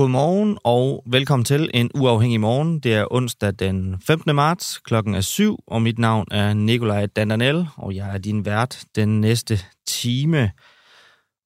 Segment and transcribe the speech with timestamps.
[0.00, 2.80] Godmorgen og velkommen til en uafhængig morgen.
[2.80, 4.34] Det er onsdag den 15.
[4.34, 8.84] marts, klokken er 7, og mit navn er Nikolaj Dandanel, og jeg er din vært
[8.96, 10.50] den næste time.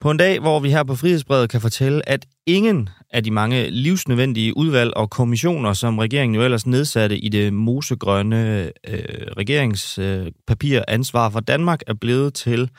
[0.01, 3.71] På en dag, hvor vi her på Frihedsbrevet kan fortælle, at ingen af de mange
[3.71, 10.85] livsnødvendige udvalg og kommissioner, som regeringen jo ellers nedsatte i det mosegrønne øh, regeringspapir øh,
[10.89, 12.71] ansvar for Danmark, er blevet til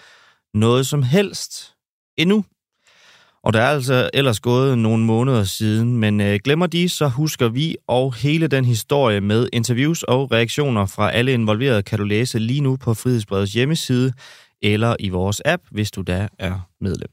[0.54, 1.74] noget som helst
[2.18, 2.46] endnu.
[3.44, 7.50] Og der er altså ellers gået nogle måneder siden, men øh, glemmer de, så husker
[7.50, 12.40] vi og hele den historie med interviews og reaktioner fra alle involverede kan du læse
[12.40, 14.14] lige nu på Frihedsbredets hjemmeside
[14.62, 17.10] eller i vores app, hvis du da er medlem.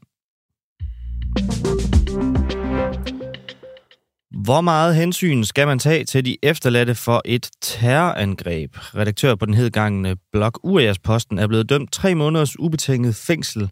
[4.45, 8.71] Hvor meget hensyn skal man tage til de efterladte for et terrorangreb?
[8.77, 13.69] Redaktør på den hedgangende blog UAS Posten er blevet dømt tre måneders ubetinget fængsel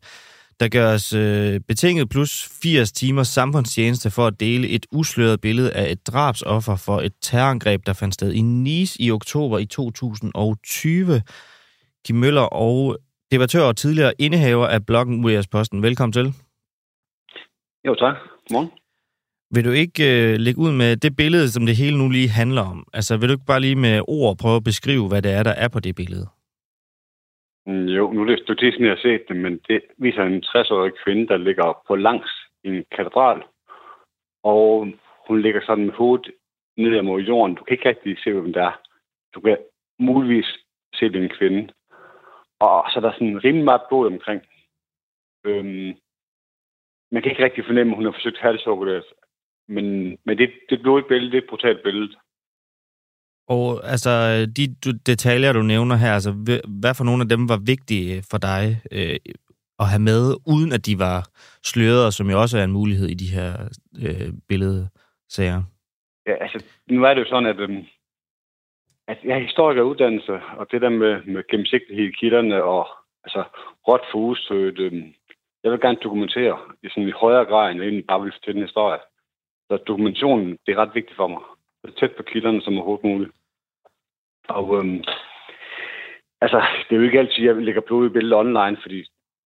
[0.61, 5.91] der gøres øh, betinget plus 80 timers samfundstjeneste for at dele et usløret billede af
[5.91, 11.21] et drabsoffer for et terrorangreb, der fandt sted i Nice i oktober i 2020.
[12.05, 12.97] Kim Møller og
[13.31, 15.83] debattør og tidligere indehaver af bloggen UAS-posten.
[15.83, 16.33] Velkommen til.
[17.85, 18.15] Jo, tak.
[18.47, 18.80] Godmorgen.
[19.55, 22.63] Vil du ikke øh, lægge ud med det billede, som det hele nu lige handler
[22.73, 22.79] om?
[22.93, 25.55] Altså, vil du ikke bare lige med ord prøve at beskrive, hvad det er, der
[25.63, 26.27] er på det billede?
[27.65, 30.93] Mm, jo, nu er det et jeg har set det, men det viser en 60-årig
[31.03, 32.31] kvinde, der ligger på langs
[32.63, 33.43] i en katedral.
[34.43, 34.87] Og
[35.27, 36.31] hun ligger sådan med hovedet
[36.77, 37.55] ned mod jorden.
[37.55, 38.81] Du kan ikke rigtig se, hvem der er.
[39.33, 39.57] Du kan
[39.99, 40.49] muligvis
[40.95, 41.73] se, det en kvinde.
[42.59, 44.41] Og så er der sådan rimelig meget blod omkring.
[45.45, 45.93] Øhm,
[47.11, 49.03] man kan ikke rigtig fornemme, at hun har forsøgt halshugget
[49.75, 49.85] men,
[50.25, 52.15] men det, det er blodigt billede, det er et brutalt billede.
[53.47, 54.11] Og altså,
[54.57, 56.31] de du, detaljer, du nævner her, altså,
[56.81, 59.19] hvad for nogle af dem var vigtige for dig øh,
[59.79, 61.19] at have med, uden at de var
[61.71, 63.51] slørede, som jo også er en mulighed i de her
[64.05, 65.61] øh, billedsager?
[66.27, 67.69] Ja, altså, nu er det jo sådan, at, øh,
[69.07, 72.87] at jeg er historiker uddannelse, og det der med, med gennemsigtighed i kilderne og
[73.23, 73.43] altså,
[73.87, 74.93] råt for usøgt, øh,
[75.63, 78.59] jeg vil gerne dokumentere i sådan i højere grad, end jeg egentlig bare vil fortælle
[78.59, 78.99] en historie.
[79.71, 81.41] Så dokumentationen, det er ret vigtigt for mig.
[81.85, 83.31] Så tæt på kilderne som overhovedet muligt.
[84.47, 85.03] Og øhm,
[86.41, 86.59] altså,
[86.89, 88.99] det er jo ikke altid, at jeg lægger blodige billeder online, fordi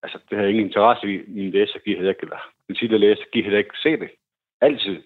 [0.03, 1.17] altså, det har ingen interesse i.
[1.27, 4.09] Min læser giver heller ikke, eller min tidligere læser giver heller ikke se det.
[4.61, 5.03] Altid.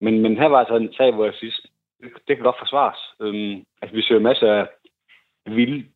[0.00, 1.60] Men, men her var altså en sag, hvor jeg synes,
[2.00, 3.00] det, det kan godt forsvares.
[3.20, 4.66] Øhm, altså, vi ser masser af
[5.46, 5.88] vilde,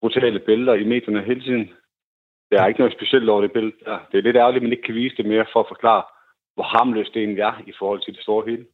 [0.00, 1.70] brutale billeder i medierne hele tiden.
[2.50, 3.98] Der er ikke noget specielt over det billede der.
[4.12, 6.02] Det er lidt ærgerligt, at man ikke kan vise det mere for at forklare,
[6.58, 8.64] hvor harmløst det egentlig er i forhold til det store hele.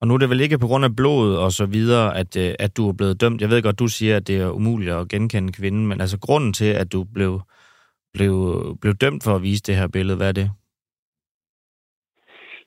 [0.00, 2.54] Og nu er det vel ikke på grund af blodet og så videre, at, øh,
[2.64, 3.40] at du er blevet dømt.
[3.40, 6.52] Jeg ved godt, du siger, at det er umuligt at genkende kvinden, men altså grunden
[6.52, 7.32] til, at du blev,
[8.14, 8.32] blev,
[8.80, 10.50] blev dømt for at vise det her billede, hvad er det?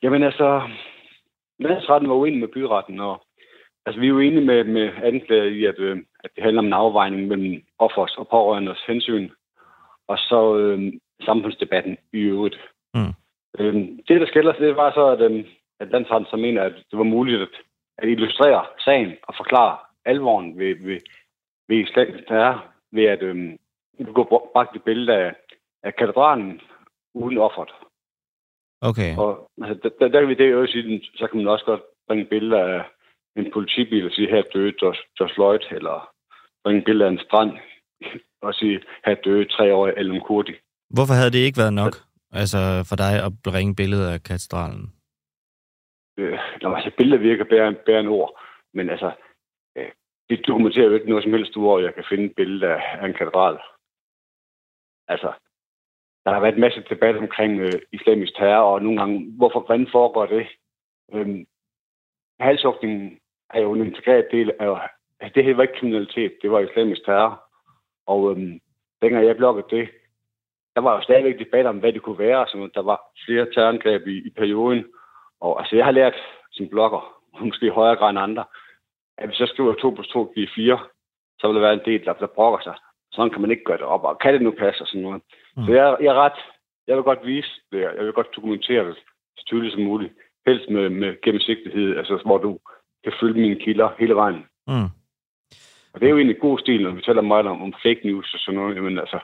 [0.04, 0.50] Jamen altså,
[1.60, 3.26] landsretten var uenig med byretten, og
[3.86, 6.66] altså, vi er jo enige med, med anklager i, at, øh, at det handler om
[6.66, 9.30] en afvejning mellem offers og pårørendes hensyn,
[10.08, 10.94] og så øh,
[11.26, 12.58] samfundsdebatten i øvrigt.
[12.94, 13.14] Mm.
[13.60, 13.74] Øh,
[14.08, 15.46] det, der skælder det var så, at øh,
[15.80, 17.50] at landsretten så mener, at det var muligt at,
[17.98, 21.00] at illustrere sagen og forklare alvoren ved, ved,
[21.68, 23.58] ved islamisk terror, ved at øhm,
[24.14, 25.36] gå bragt et billede af,
[25.84, 26.62] af katedralen
[27.14, 27.72] uden offeret.
[28.82, 29.18] Okay.
[29.18, 32.26] Og altså, der, der, kan vi det jo sige, så kan man også godt bringe
[32.26, 32.84] billeder af
[33.36, 36.10] en politibil og sige, her døde Josh, Josh Lloyd, eller
[36.64, 37.52] bringe billeder af en strand
[38.42, 40.54] og sige, her døde tre år Alan Kurdi.
[40.90, 41.96] Hvorfor havde det ikke været nok
[42.32, 44.96] altså for dig at bringe billeder af katedralen?
[46.18, 48.42] øh, når altså, billeder virker bære, bære en ord,
[48.74, 49.12] men altså,
[49.76, 49.92] øh,
[50.30, 53.06] det dokumenterer jo ikke noget som helst, hvor jeg kan finde et billede af, af
[53.06, 53.58] en katedral.
[55.08, 55.34] Altså,
[56.26, 59.88] der har været en masse debat omkring øh, islamisk terror, og nogle gange, hvorfor, hvordan
[59.92, 60.48] foregår det?
[61.14, 61.46] Øhm,
[62.40, 63.20] halshugningen
[63.50, 67.06] er jo en integreret del af, altså det her var ikke kriminalitet, det var islamisk
[67.06, 67.44] terror.
[68.08, 68.60] Og øhm,
[69.02, 69.90] dengang jeg bloggede det,
[70.76, 72.48] der var jo stadigvæk debat om, hvad det kunne være.
[72.48, 74.86] Så der var flere terrorangreb i, i perioden,
[75.42, 76.16] og altså, jeg har lært
[76.52, 77.02] som blogger,
[77.40, 78.46] måske i højere grad end andre,
[79.18, 80.80] at hvis jeg skriver 2 plus 2 giver 4,
[81.40, 82.76] så vil der være en del, der, der brokker sig.
[83.12, 85.22] Sådan kan man ikke gøre det op, og kan det nu passe og sådan noget.
[85.58, 85.66] Mm.
[85.66, 86.40] Så jeg, jeg er ret,
[86.88, 88.96] jeg vil godt vise det, jeg vil godt dokumentere det
[89.38, 90.14] så tydeligt som muligt.
[90.48, 92.60] Helst med, med gennemsigtighed, altså hvor du
[93.04, 94.46] kan følge mine kilder hele vejen.
[94.68, 94.90] Mm.
[95.94, 98.34] Og det er jo egentlig god stil, når vi taler meget om, om fake news
[98.34, 98.76] og sådan noget.
[98.76, 99.20] Jamen altså,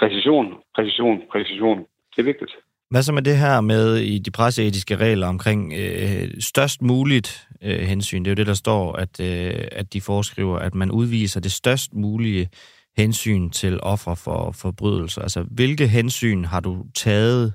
[0.00, 1.78] præcision, præcision, præcision.
[2.12, 2.52] Det er vigtigt.
[2.90, 7.80] Hvad så med det her med i de presseetiske regler omkring øh, størst muligt øh,
[7.92, 8.22] hensyn?
[8.22, 11.52] Det er jo det, der står, at, øh, at de foreskriver, at man udviser det
[11.52, 12.48] størst mulige
[12.96, 15.22] hensyn til offer for forbrydelser.
[15.22, 17.54] Altså, hvilke hensyn har du taget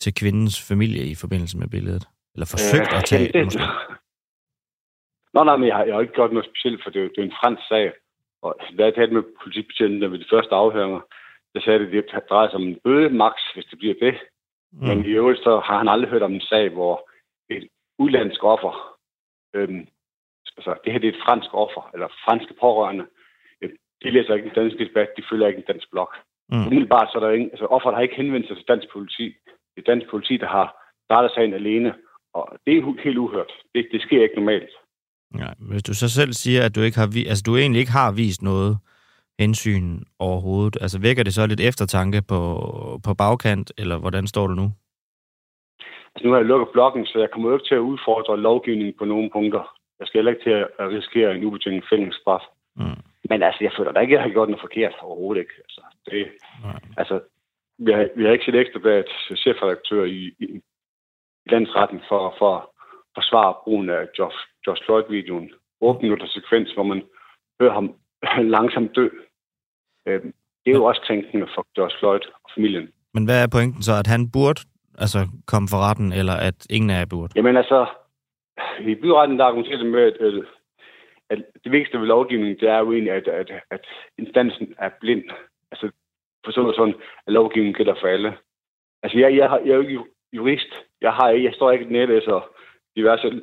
[0.00, 2.04] til kvindens familie i forbindelse med billedet?
[2.34, 3.62] Eller forsøgt øh, at tage, det, måske?
[5.34, 7.18] Nå, nej, men jeg har, jeg har ikke gjort noget specielt, for det er, det
[7.18, 7.92] er en fransk sag.
[8.42, 11.00] Og da jeg talte med politibetjenten ved de første afhøringer,
[11.54, 14.14] der sagde at det drejer sig om en bøde max, hvis det bliver det.
[14.72, 14.86] Mm.
[14.88, 17.10] Men i øvrigt så har han aldrig hørt om en sag, hvor
[17.50, 17.68] et
[17.98, 18.74] udlandsk offer,
[19.54, 19.86] øhm,
[20.56, 23.06] altså det her det er et fransk offer, eller franske pårørende,
[23.62, 23.70] øh,
[24.02, 26.10] de læser ikke en dansk debat, de følger ikke en dansk blog.
[26.52, 26.66] Mm.
[26.66, 29.26] Umiddelbart så er der ingen, altså offeret har ikke henvendt sig til dansk politi.
[29.72, 30.68] Det er dansk politi, der har
[31.06, 31.94] startet sagen alene,
[32.34, 33.52] og det er helt uhørt.
[33.74, 34.70] Det, det sker ikke normalt.
[35.38, 38.12] Ja, hvis du så selv siger, at du ikke har altså du egentlig ikke har
[38.12, 38.78] vist noget
[39.42, 39.86] hensyn
[40.18, 42.40] overhovedet, altså vækker det så lidt eftertanke på,
[43.06, 44.66] på bagkant, eller hvordan står du nu?
[46.12, 48.94] Altså, nu har jeg lukket bloggen, så jeg kommer jo ikke til at udfordre lovgivningen
[48.98, 49.64] på nogle punkter.
[49.98, 52.44] Jeg skal heller ikke til at risikere en ubetinget fængselsstraf.
[52.76, 53.00] Mm.
[53.30, 55.54] Men altså, jeg føler da ikke, at jeg har gjort noget forkert overhovedet ikke.
[55.64, 56.28] Altså, det,
[56.96, 57.20] altså
[57.78, 59.04] vi, har, vi har ikke set ekstra bag
[59.42, 60.44] chefredaktør i, i,
[61.44, 62.54] i landsretten for, for
[63.14, 65.50] forsvare brugen af Josh, Josh Floyd-videoen.
[65.80, 67.02] 8 minutter sekvens, hvor man
[67.60, 67.94] hører ham
[68.56, 69.08] langsomt dø.
[70.06, 70.32] Øhm,
[70.64, 72.88] det er jo også tænkende for Josh Floyd og familien.
[73.14, 73.92] Men hvad er pointen så?
[73.92, 74.60] At han burde
[74.98, 77.32] altså, komme for retten, eller at ingen af jer burde?
[77.36, 77.86] Jamen altså,
[78.80, 80.44] i byretten der argumenterer det med, at,
[81.30, 83.84] at det vigtigste ved lovgivningen, det er jo egentlig, at, at, at
[84.18, 85.24] instansen er blind.
[85.72, 85.90] Altså,
[86.44, 86.94] forstået sådan,
[87.26, 88.36] at lovgivningen gælder for alle.
[89.02, 90.72] Altså, jeg, jeg, jeg er jo ikke jurist.
[91.00, 92.42] Jeg, har, jeg står ikke og
[92.96, 93.42] diverse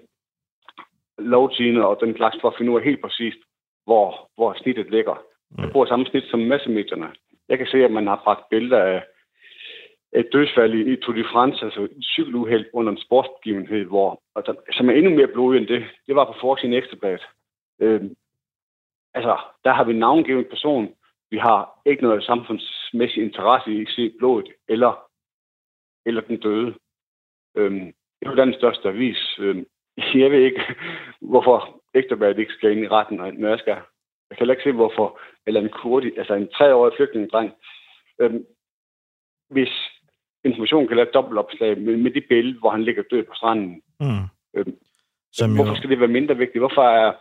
[1.18, 3.38] lovtiner og den slags for at finde ud af helt præcist,
[3.86, 5.24] hvor, hvor snittet ligger.
[5.58, 5.72] Jeg mm.
[5.72, 7.12] bruger samme snit som massemedierne.
[7.50, 9.04] Jeg kan se, at man har bragt billeder af
[10.14, 14.90] et dødsfald i, Tour de France, altså et cykeluheld under en sportsbegivenhed, hvor, altså, som
[14.90, 15.84] er endnu mere blodig end det.
[16.08, 17.28] Det var på forsiden ekstrabladet.
[17.82, 18.16] Øhm,
[19.14, 20.96] altså, der har vi en navngivet person.
[21.32, 25.10] Vi har ikke noget samfundsmæssig interesse i at se blodet eller,
[26.06, 26.76] eller den døde.
[27.58, 29.40] Øhm, det er jo den største avis.
[29.40, 29.66] Øhm,
[30.24, 30.62] jeg ved ikke,
[31.22, 33.78] hvorfor Ekstrabladet ikke skal ind i retten, når jeg skal.
[34.30, 37.52] Jeg kan heller ikke se, hvorfor, eller en kurdi, altså en treårig flygtningedreng,
[38.20, 38.46] øhm,
[39.50, 39.74] hvis
[40.44, 43.82] information kan lave et dobbeltopslag med, med det billede, hvor han ligger død på stranden.
[44.00, 44.26] Mm.
[44.56, 44.76] Øhm,
[45.34, 45.78] Som hvorfor jo...
[45.78, 46.62] skal det være mindre vigtigt?
[46.62, 47.14] Hvorfor er,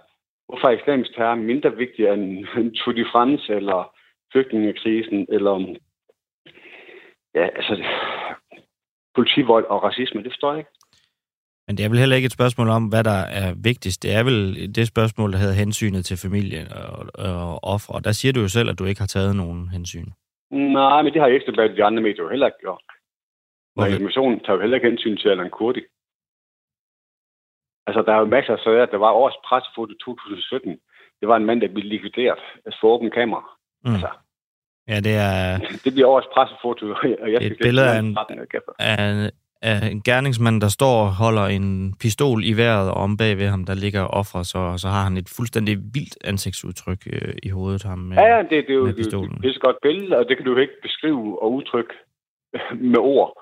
[0.49, 3.95] hvorfor er islamisk terror mindre vigtig end Tour de France, eller
[4.33, 5.75] flygtningekrisen, eller
[7.35, 7.85] ja, altså,
[9.15, 10.23] politivold og racisme?
[10.23, 10.71] Det forstår jeg ikke.
[11.69, 14.03] Men det er vel heller ikke et spørgsmål om, hvad der er vigtigst.
[14.03, 14.39] Det er vel
[14.75, 16.97] det spørgsmål, der hedder hensynet til familien og,
[17.29, 17.93] og offer.
[17.97, 20.09] Og der siger du jo selv, at du ikke har taget nogen hensyn.
[20.51, 22.83] Nej, men det har Ekstrabladet de andre medier jo heller ikke gjort.
[23.77, 25.83] Og informationen tager jo heller ikke hensyn til Allan Kurdi.
[27.87, 28.87] Altså, der er jo masser af sager.
[28.87, 30.79] Der var årets pressefoto 2017.
[31.21, 33.45] Det var en mand, der blev likvideret altså for åben kamera.
[33.85, 33.93] Mm.
[33.93, 34.11] Altså,
[34.89, 35.59] Ja, det er...
[35.85, 36.85] Det bliver årets pressefoto,
[37.23, 38.17] og jeg et billede af en,
[38.79, 39.31] af,
[39.63, 43.47] af en gerningsmand, der står og holder en pistol i vejret, og om bag ved
[43.47, 47.83] ham, der ligger offer, så, så har han et fuldstændig vildt ansigtsudtryk øh, i hovedet
[47.83, 49.15] ham med, Ja, ja det, det er jo det, det
[49.45, 51.95] er et godt billede, og det kan du jo ikke beskrive og udtrykke
[52.93, 53.33] med ord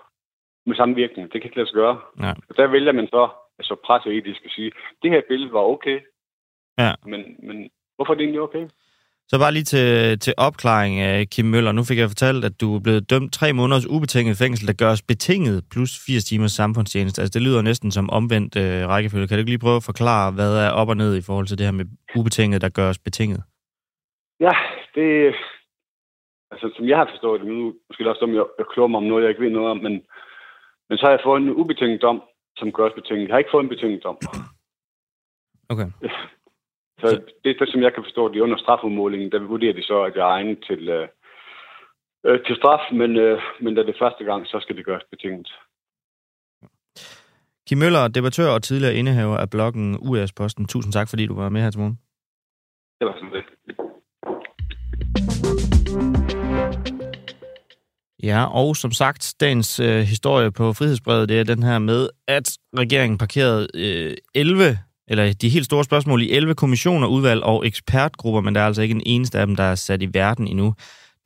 [0.66, 1.32] med samme virkning.
[1.32, 1.98] Det kan ikke lade sig gøre.
[2.20, 2.32] Ja.
[2.48, 3.28] Og der vælger man så,
[3.58, 4.72] altså presseetisk at sige,
[5.02, 5.98] det her billede var okay,
[6.78, 6.92] ja.
[7.06, 8.68] men, men hvorfor er det egentlig okay?
[9.30, 10.94] Så bare lige til, til opklaring
[11.32, 11.72] Kim Møller.
[11.72, 15.02] Nu fik jeg fortalt, at du er blevet dømt tre måneders ubetinget fængsel, der gøres
[15.02, 17.22] betinget plus 80 timers samfundstjeneste.
[17.22, 19.26] Altså det lyder næsten som omvendt øh, rækkefølge.
[19.26, 21.58] Kan du ikke lige prøve at forklare, hvad er op og ned i forhold til
[21.58, 21.86] det her med
[22.18, 23.42] ubetinget, der gøres betinget?
[24.40, 24.54] Ja,
[24.94, 25.34] det...
[26.50, 29.08] Altså som jeg har forstået det, nu måske også om jeg, jeg klog mig om
[29.10, 29.92] noget, jeg ikke ved noget om, men,
[30.88, 32.22] men så har jeg fået en ubetinget dom,
[32.58, 33.26] som gøres betinget.
[33.26, 34.18] Jeg har ikke fået en betinget dom.
[35.72, 35.88] Okay.
[37.00, 37.06] Så
[37.44, 40.22] det, det, som jeg kan forstå, de under strafudmålingen, der vurderer de så, at jeg
[40.22, 41.08] er egnet til, øh,
[42.26, 45.04] øh, til straf, men, øh, men da det er første gang, så skal det gøres
[45.10, 45.48] betinget.
[47.68, 50.66] Kim Møller, debattør og tidligere indehaver af bloggen US Posten.
[50.66, 51.98] Tusind tak, fordi du var med her til morgen.
[53.00, 53.44] Det var sådan det.
[58.22, 62.58] Ja, og som sagt, dagens øh, historie på Frihedsbrevet, det er den her med, at
[62.78, 68.40] regeringen parkerede øh, 11 eller de helt store spørgsmål i 11 kommissioner, udvalg og ekspertgrupper,
[68.40, 70.74] men der er altså ikke en eneste af dem, der er sat i verden endnu.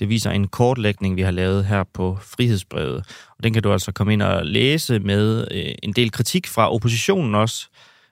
[0.01, 3.05] Det viser en kortlægning, vi har lavet her på Frihedsbrevet.
[3.39, 6.73] Og den kan du altså komme ind og læse med øh, en del kritik fra
[6.73, 7.69] oppositionen også,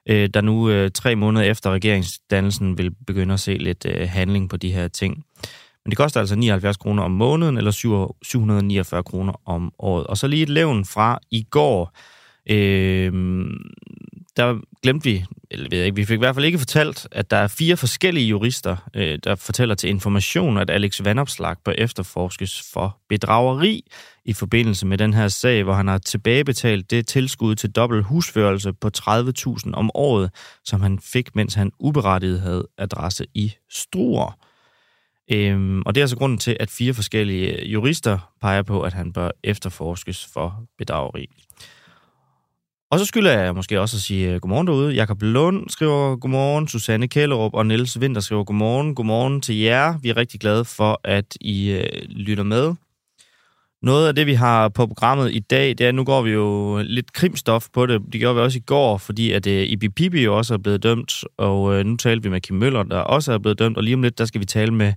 [0.08, 4.50] øh, der nu øh, tre måneder efter regeringsdannelsen vil begynde at se lidt øh, handling
[4.50, 5.24] på de her ting.
[5.84, 10.06] Men det koster altså 79 kroner om måneden, eller 749 kroner om året.
[10.06, 11.96] Og så lige et levn fra i går.
[12.50, 13.12] Øh,
[14.38, 17.30] der glemte vi, eller ved jeg ikke, vi fik i hvert fald ikke fortalt, at
[17.30, 22.62] der er fire forskellige jurister, øh, der fortæller til information, at Alex Vandopslag bør efterforskes
[22.72, 23.84] for bedrageri
[24.24, 28.72] i forbindelse med den her sag, hvor han har tilbagebetalt det tilskud til dobbelt husførelse
[28.72, 30.30] på 30.000 om året,
[30.64, 34.38] som han fik, mens han uberettiget havde adresse i Struer.
[35.32, 39.12] Øhm, og det er altså grunden til, at fire forskellige jurister peger på, at han
[39.12, 41.26] bør efterforskes for bedrageri.
[42.90, 44.94] Og så skylder jeg måske også at sige øh, godmorgen derude.
[44.94, 48.94] Jakob Lund skriver godmorgen, Susanne Kællerup og Niels Vinter skriver godmorgen.
[48.94, 49.98] Godmorgen til jer.
[50.02, 52.74] Vi er rigtig glade for, at I øh, lytter med.
[53.82, 56.30] Noget af det, vi har på programmet i dag, det er, at nu går vi
[56.30, 58.02] jo lidt krimstof på det.
[58.12, 60.82] Det gjorde vi også i går, fordi at øh, Ibi Pibi jo også er blevet
[60.82, 63.82] dømt, og øh, nu taler vi med Kim Møller, der også er blevet dømt, og
[63.82, 64.92] lige om lidt, der skal vi tale med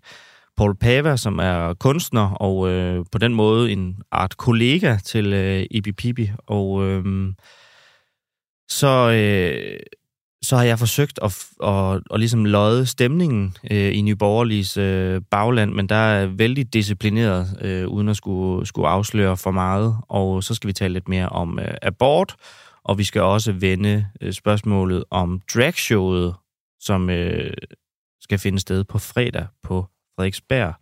[0.57, 5.65] Paul Pava, som er kunstner, og øh, på den måde en art kollega til øh,
[5.71, 6.86] Ibi Pibi, og...
[6.86, 7.33] Øh,
[8.72, 9.80] så, øh,
[10.44, 15.22] så har jeg forsøgt at, at, at, at ligesom lodde stemningen øh, i Nyborgerliges øh,
[15.32, 19.98] bagland, men der er vældig disciplineret, øh, uden at skulle, skulle afsløre for meget.
[20.10, 22.36] Og så skal vi tale lidt mere om øh, abort,
[22.84, 26.36] og vi skal også vende øh, spørgsmålet om dragshowet,
[26.80, 27.54] som øh,
[28.22, 29.86] skal finde sted på fredag på
[30.16, 30.74] Frederiksberg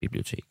[0.00, 0.44] Bibliotek.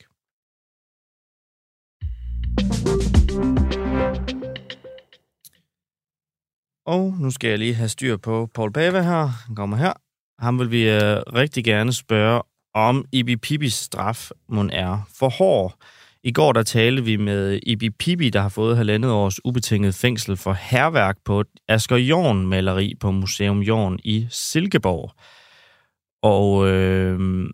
[6.85, 9.25] Og nu skal jeg lige have styr på Paul Pava her.
[9.25, 9.93] Han kommer her.
[10.39, 12.41] Ham vil vi øh, rigtig gerne spørge,
[12.73, 15.75] om Ibi Pibis straf mon er for hård.
[16.23, 20.37] I går der talte vi med Ibi Pibi, der har fået halvandet års ubetinget fængsel
[20.37, 25.11] for herværk på et Asger Jorn-maleri på Museum Jorn i Silkeborg.
[26.23, 27.49] Og øh,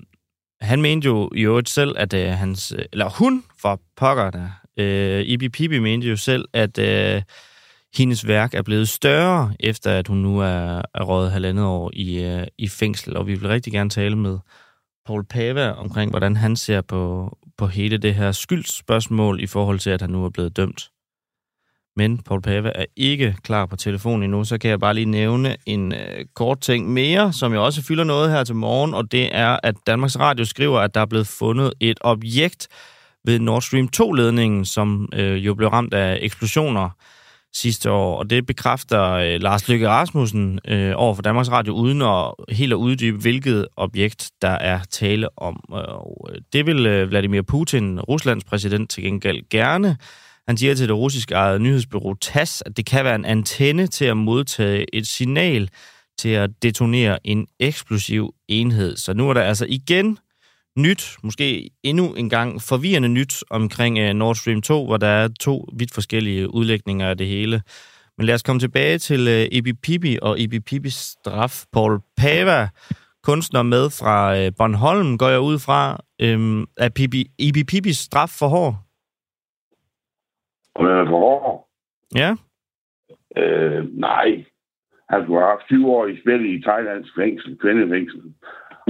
[0.61, 2.73] han mente jo i øvrigt selv, at øh, hans...
[2.91, 4.49] Eller hun, for pokker der.
[4.77, 6.77] Øh, Ibi Pibi mente jo selv, at...
[6.77, 7.21] Øh,
[7.95, 12.35] hendes værk er blevet større, efter at hun nu er, er røget halvandet år i,
[12.35, 13.17] uh, i fængsel.
[13.17, 14.37] Og vi vil rigtig gerne tale med
[15.05, 19.89] Paul Pava omkring, hvordan han ser på, på hele det her skyldsspørgsmål i forhold til,
[19.89, 20.89] at han nu er blevet dømt.
[21.95, 25.57] Men Paul Pava er ikke klar på telefonen endnu, så kan jeg bare lige nævne
[25.65, 29.35] en øh, kort ting mere, som jeg også fylder noget her til morgen, og det
[29.35, 32.67] er, at Danmarks Radio skriver, at der er blevet fundet et objekt
[33.25, 36.89] ved Nord Stream 2-ledningen, som øh, jo blev ramt af eksplosioner
[37.53, 42.01] sidste år, og det bekræfter øh, Lars Lykke Rasmussen øh, over for Danmarks Radio, uden
[42.01, 45.63] at helt at uddybe, hvilket objekt der er tale om.
[45.69, 49.97] Og øh, det vil øh, Vladimir Putin, Ruslands præsident, til gengæld gerne.
[50.47, 54.05] Han siger til det russiske eget nyhedsbureau TASS, at det kan være en antenne til
[54.05, 55.69] at modtage et signal
[56.17, 58.97] til at detonere en eksplosiv enhed.
[58.97, 60.17] Så nu er der altså igen
[60.77, 65.29] nyt, måske endnu en gang forvirrende nyt omkring uh, Nord Stream 2, hvor der er
[65.39, 67.61] to vidt forskellige udlægninger af det hele.
[68.17, 71.65] Men lad os komme tilbage til Ibi Pibi og Ibi Pibis straf.
[71.73, 72.67] Paul Pava,
[73.23, 75.99] kunstner med fra uh, Bornholm, går jeg ud fra.
[76.23, 78.73] Um, er Pibi, Ibi Pibis straf for hård?
[80.75, 81.67] Om den er for hård?
[82.15, 82.35] Ja.
[83.37, 84.45] Øh, nej.
[85.09, 88.33] Han skulle have haft 20 år i spil i Thailands fængsel, kvindefængsel.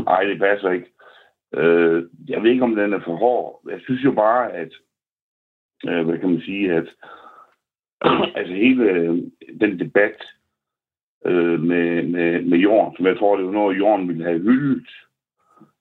[0.06, 0.91] Nej, det passer ikke.
[1.54, 3.62] Øh, jeg ved ikke, om den er for hård.
[3.70, 4.74] Jeg synes jo bare, at,
[5.88, 6.88] øh, hvad kan man sige, at
[8.38, 9.18] altså hele øh,
[9.62, 10.24] den debat
[11.26, 14.90] øh, med, med, med Jorden, som jeg tror, det var noget, Jorden ville have hyldet.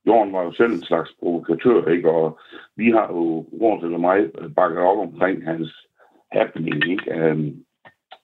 [0.07, 2.11] Jorden var jo selv en slags provokatør, ikke?
[2.11, 2.39] Og
[2.77, 5.87] vi har jo, Jorden eller mig, bakket op omkring hans
[6.33, 7.15] happening, ikke?
[7.15, 7.65] Øhm, um,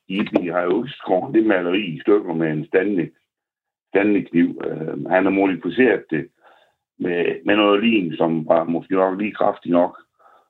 [0.09, 3.11] Ibi har jo ikke skåret det maleri i stykker med en standende,
[3.89, 4.63] standende kniv.
[4.67, 6.29] Uh, øhm, han har modificeret det
[6.99, 9.97] med, med noget lin, som var måske nok lige kraftig nok.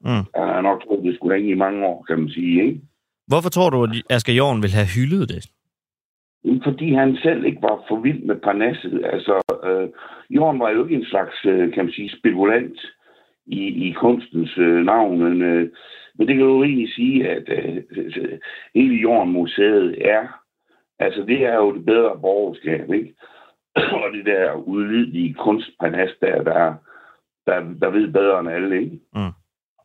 [0.01, 0.25] Mm.
[0.35, 2.65] Han har nok troet, det skulle hænge i mange år, kan man sige.
[2.65, 2.81] Ikke?
[3.27, 5.43] Hvorfor tror du, at Asger Jorn ville have hyldet det?
[6.65, 9.05] Fordi han selv ikke var for vild med parnasset.
[9.13, 9.35] Altså,
[9.65, 9.89] øh,
[10.31, 12.79] Jorn var jo ikke en slags, øh, kan man sige, spekulant
[13.47, 15.69] i, i kunstens øh, navn, men, øh,
[16.19, 17.83] men det kan jo egentlig sige, at øh,
[18.75, 20.23] hele Jorn-museet er,
[20.99, 23.15] altså det er jo det bedre borgerskab, ikke?
[24.03, 26.75] og det der udvidelige kunstpanas der, der,
[27.47, 29.01] der, der ved bedre end alle, ikke?
[29.15, 29.33] Mm.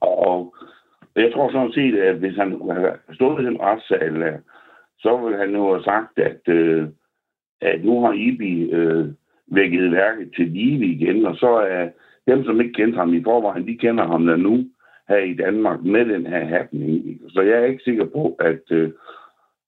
[0.01, 0.55] Og
[1.15, 2.61] jeg tror sådan set, at hvis han
[3.13, 4.39] stået i den retssal,
[4.99, 6.87] så ville han jo have sagt, at, øh,
[7.61, 9.07] at nu har Ibi øh,
[9.47, 11.89] vækket værket til live igen, og så er
[12.27, 14.65] dem, som ikke kendte ham i forvejen, de kender ham der nu
[15.09, 17.21] her i Danmark med den her happening.
[17.29, 18.91] Så jeg er ikke sikker på, at øh,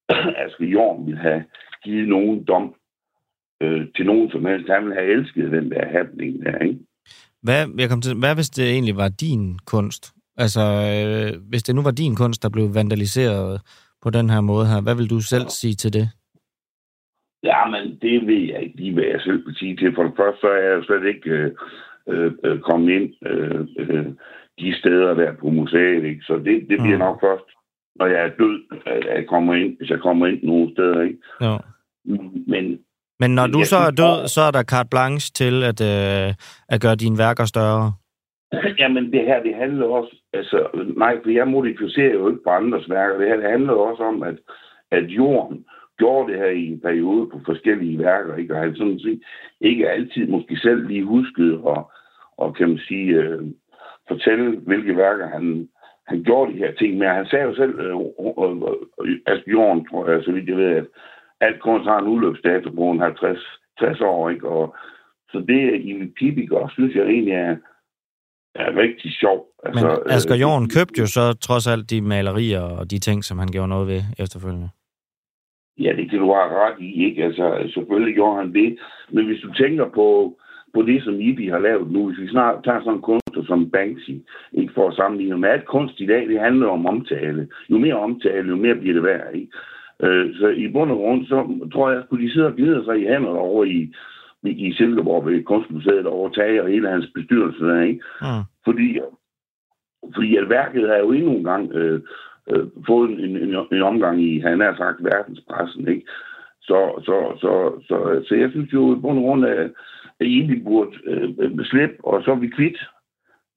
[0.43, 1.43] Asger Jorn vil have
[1.83, 2.75] givet nogen dom
[3.63, 4.69] øh, til nogen som helst.
[4.69, 6.79] Han ville have elsket den der happening der, ikke?
[7.41, 10.13] Hvad, jeg kom til, hvad hvis det egentlig var din kunst?
[10.37, 13.61] Altså, øh, hvis det nu var din kunst, der blev vandaliseret
[14.03, 16.07] på den her måde her, hvad vil du selv sige til det?
[17.43, 19.95] Ja, men det ved jeg ikke lige, hvad jeg selv vil sige til.
[19.95, 21.51] For det første, så er jeg slet ikke øh,
[22.09, 24.05] øh, øh, kommet ind øh, øh,
[24.59, 26.03] de steder der på museet.
[26.03, 26.21] Ikke?
[26.27, 27.05] Så det, det bliver mm.
[27.07, 27.47] nok først,
[27.95, 31.01] når jeg er død, at jeg kommer ind, hvis jeg kommer ind nogle steder.
[31.01, 31.19] Ikke?
[31.41, 31.59] Jo.
[32.47, 32.79] Men,
[33.23, 36.29] Men når du så er død, så er der carte blanche til at, øh,
[36.73, 37.85] at gøre dine værker større?
[38.81, 40.13] Jamen, det her, det handler også...
[40.33, 40.57] Altså,
[41.03, 43.17] nej, for jeg modificerer jo ikke på andres værker.
[43.17, 44.37] Det her, det handler også om, at,
[44.91, 45.65] at jorden
[45.97, 48.53] gjorde det her i en periode på forskellige værker, ikke?
[48.55, 49.21] og han sådan set
[49.61, 51.91] ikke altid måske selv lige husket og,
[52.37, 53.41] og kan man sige, øh,
[54.07, 55.69] fortælle, hvilke værker han,
[56.07, 57.07] han gjorde de her ting med.
[57.07, 57.95] Han sagde jo selv, øh,
[58.43, 58.55] øh,
[59.01, 60.87] øh, Asbjørn, tror jeg, så vidt jeg ved, at
[61.45, 63.39] alt kunst har en udløbsdato på 50
[63.79, 64.47] 60 år, ikke?
[64.49, 64.75] Og,
[65.33, 67.55] så det i mit pibiker, synes jeg egentlig er,
[68.55, 69.47] er rigtig sjov.
[69.65, 73.23] Altså, Men Asger Jorn øh, købte jo så trods alt de malerier og de ting,
[73.23, 74.69] som han gjorde noget ved efterfølgende.
[75.79, 77.23] Ja, det kan du have ret i, ikke?
[77.23, 78.77] Altså, selvfølgelig gjorde han det.
[79.11, 80.37] Men hvis du tænker på,
[80.73, 83.71] på det, som Ibi har lavet nu, hvis vi snart tager sådan en kunstner som
[83.71, 84.15] Banksy,
[84.53, 87.47] ikke for at sammenligne med alt kunst i dag, det handler om omtale.
[87.69, 89.51] Jo mere omtale, jo mere bliver det værd, ikke?
[90.03, 93.01] Øh, så i bund og grund, så tror jeg, at de sidder og glider sig
[93.01, 93.93] i hænderne over i,
[94.43, 98.01] i Silkeborg ved Kunstmuseet over Tage og hele hans bestyrelse der, ikke?
[98.21, 98.43] Mm.
[98.65, 98.99] Fordi,
[100.15, 102.01] fordi at værket er jo endnu en gang øh,
[102.51, 106.05] øh, fået en, en, en omgang i, han har sagt, verdenspressen, ikke?
[106.61, 107.51] Så, så, så,
[107.87, 109.69] så, så jeg synes jo, på grund af,
[110.19, 112.77] at I burde øh, slippe, og så er vi kvitt.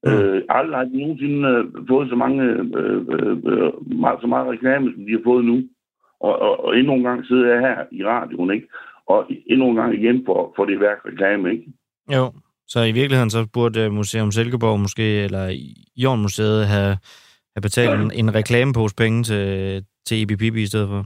[0.03, 0.11] Mm.
[0.11, 3.71] Øh, aldrig har de nogensinde øh, fået så mange, øh, øh, øh,
[4.21, 5.63] så meget reklame, som de har fået nu.
[6.19, 8.67] Og, og, og endnu en gang sidder jeg her i radioen, ikke?
[9.05, 11.63] Og endnu en gang igen for, for det værk reklame, ikke?
[12.15, 12.31] Jo,
[12.67, 15.45] så i virkeligheden så burde Museum Silkeborg måske, eller
[15.97, 16.97] Jorden Museet have
[17.57, 19.45] have betalt en, en reklamepose penge til,
[20.07, 21.01] til EBPB i stedet for?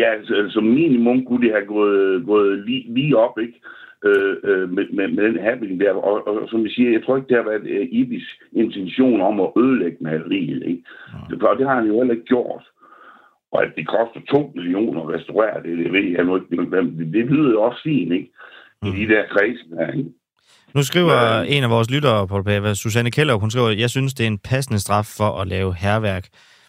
[0.00, 3.58] Ja, altså, som minimum kunne det have gået, gået lige, lige op, ikke?
[4.04, 5.92] Øh, øh, med, med, med den happening der.
[5.92, 9.20] Og, og, og som vi siger, jeg tror ikke, det har været uh, Ibis intention
[9.20, 10.82] om at ødelægge maleriet, ikke?
[11.30, 11.46] Ja.
[11.48, 12.64] Og det har han jo heller ikke gjort.
[13.52, 16.48] Og at det koster 2 millioner at restaurere det, det ved jeg nu ikke.
[16.50, 18.28] Det, det lyder også fint, ikke?
[18.82, 18.92] I mm.
[18.92, 20.10] de der kredse der, ikke?
[20.74, 21.42] Nu skriver ja.
[21.56, 24.38] en af vores lyttere, Paul Pava, Susanne Keller, hun skriver, jeg synes, det er en
[24.38, 26.24] passende straf for at lave herværk.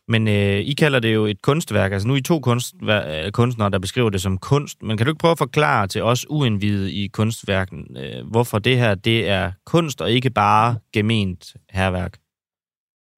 [0.08, 1.92] Men øh, I kalder det jo et kunstværk.
[1.92, 4.84] Altså nu er I to kunst, øh, kunstnere, der beskriver det som kunst.
[4.84, 8.78] Men kan du ikke prøve at forklare til os uindvidede i kunstværken, øh, hvorfor det
[8.78, 12.14] her det er kunst og ikke bare gement herværk?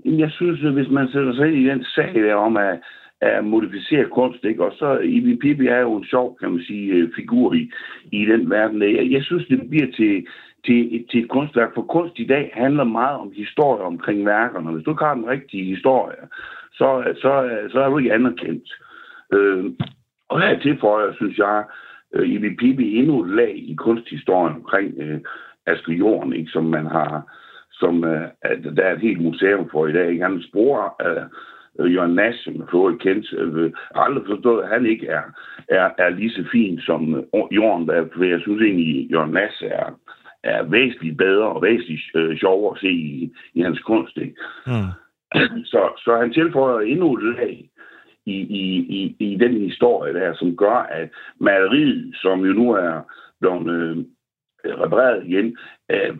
[0.06, 2.80] Jeg synes, at hvis man sætter sig ind i den sag der om at,
[3.26, 4.64] af modificeret kunst, ikke?
[4.64, 7.72] og så Ibi Pippi er jo en sjov, kan man sige, øh, figur i,
[8.12, 8.82] i den verden.
[8.82, 10.26] Jeg, jeg synes, det bliver til,
[10.66, 11.74] til, til et kunstværk.
[11.74, 14.72] For kunst i dag handler meget om historie omkring værkerne.
[14.72, 16.18] Hvis du ikke har den rigtige historie,
[16.74, 17.32] så, så,
[17.72, 18.70] så er du ikke anerkendt.
[19.34, 19.66] Øh,
[20.30, 21.64] og her tilføjer, synes jeg,
[22.14, 25.20] øh, Ibi Pippi endnu et lag i kunsthistorien omkring øh,
[25.66, 27.32] Astrid Jorden, ikke, som man har,
[27.72, 28.28] som øh,
[28.76, 30.12] der er et helt museum for i dag.
[30.12, 30.24] Ikke?
[30.24, 31.26] Han spor øh,
[31.80, 35.22] Jørgen Nash, som er for kendt, øh, aldrig forstået, at han ikke er,
[35.68, 39.64] er, er lige så fin som øh, Jorden, der, for jeg synes egentlig, Jørgen Nash
[39.64, 40.00] er,
[40.44, 44.18] er væsentligt bedre og væsentligt øh, sjovere at se i, i hans kunst.
[44.18, 44.36] Ikke?
[44.68, 44.92] Mm.
[45.72, 47.70] Så, så han tilføjer endnu et lag
[48.26, 48.64] i, i,
[49.00, 51.10] i, i den historie der, som gør, at
[51.40, 53.02] maleriet, som jo nu er
[53.42, 54.06] blevet øh,
[54.65, 55.58] Øh, repareret igen,
[55.91, 56.17] øh,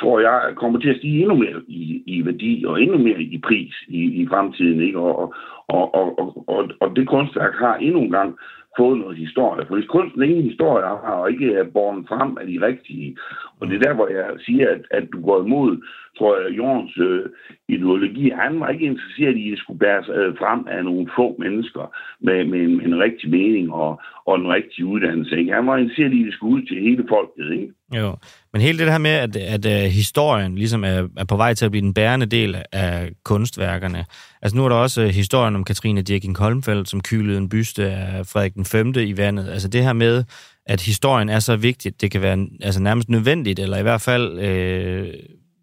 [0.00, 3.38] tror jeg, kommer til at stige endnu mere i, i værdi og endnu mere i
[3.38, 4.80] pris i, i fremtiden.
[4.80, 4.98] Ikke?
[4.98, 5.34] Og,
[5.68, 8.38] og, og, og, og, og det kunstværk har endnu en gang
[8.78, 9.66] fået noget historie.
[9.66, 13.16] For hvis kunsten ingen historie har, og ikke er borgen frem af de rigtige,
[13.60, 15.82] og det er der, hvor jeg siger, at, at du går imod,
[16.18, 17.24] tror jeg, Jordens øh,
[17.68, 18.30] ideologi.
[18.42, 21.84] Han var ikke interesseret i, at det skulle bæres øh, frem af nogle få mennesker
[22.20, 25.38] med, med, en, en rigtig mening og, og en rigtig uddannelse.
[25.38, 25.52] Ikke?
[25.52, 27.46] Han var interesseret i, at det skulle ud til hele folket.
[27.60, 27.72] Ikke?
[28.00, 28.16] Jo,
[28.52, 31.54] men hele det her med, at, at, at øh, historien ligesom er, er på vej
[31.54, 34.04] til at blive den bærende del af kunstværkerne.
[34.42, 37.84] Altså nu er der også øh, historien om Katrine Dirking Holmfeldt, som kylede en byste
[37.90, 38.92] af Frederik den 5.
[38.96, 39.48] i vandet.
[39.48, 40.24] Altså det her med,
[40.66, 44.38] at historien er så vigtigt, det kan være altså nærmest nødvendigt, eller i hvert fald,
[44.40, 45.08] øh,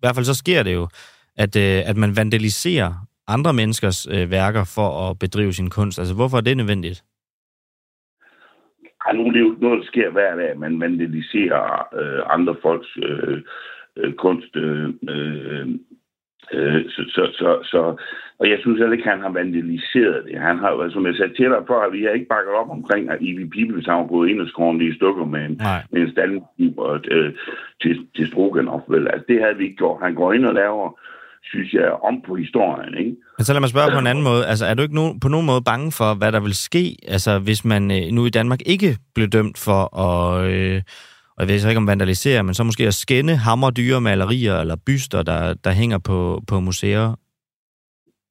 [0.04, 0.88] hvert fald så sker det jo,
[1.44, 2.92] at, øh, at man vandaliserer
[3.28, 6.00] andre menneskers øh, værker for at bedrive sin kunst.
[6.00, 7.04] Altså hvorfor er det nødvendigt?
[9.06, 10.60] Ja, nu er det jo noget, der sker hver dag.
[10.60, 13.42] Man vandaliserer øh, andre folks øh,
[13.98, 14.56] øh, kunst.
[14.56, 15.68] Øh, Øh,
[16.94, 17.82] så, så, så, så,
[18.40, 20.40] og jeg synes heller ikke, han har vandaliseret det.
[20.50, 23.22] Han har, som jeg sagde til dig før, vi har ikke bakket op omkring, at
[23.22, 27.34] Ivi Pibels har gået ind og skåret i stykker med en, med en standkiber øh,
[27.82, 28.84] til, til Stroganov.
[28.88, 29.08] Vel?
[29.08, 30.04] Altså, det havde vi ikke gjort.
[30.04, 31.00] Han går ind og laver
[31.44, 32.98] synes jeg, om på historien.
[32.98, 33.16] Ikke?
[33.38, 34.46] Men så lad mig spørge på en anden måde.
[34.46, 37.40] Altså, er du ikke no, på nogen måde bange for, hvad der vil ske, altså,
[37.40, 40.52] hvis man øh, nu i Danmark ikke blev dømt for at...
[40.52, 40.82] Øh,
[41.36, 44.76] og jeg ved så ikke om vandalisere, men så måske at skænde hammerdyre malerier eller
[44.88, 47.16] byster, der, der hænger på, på museer?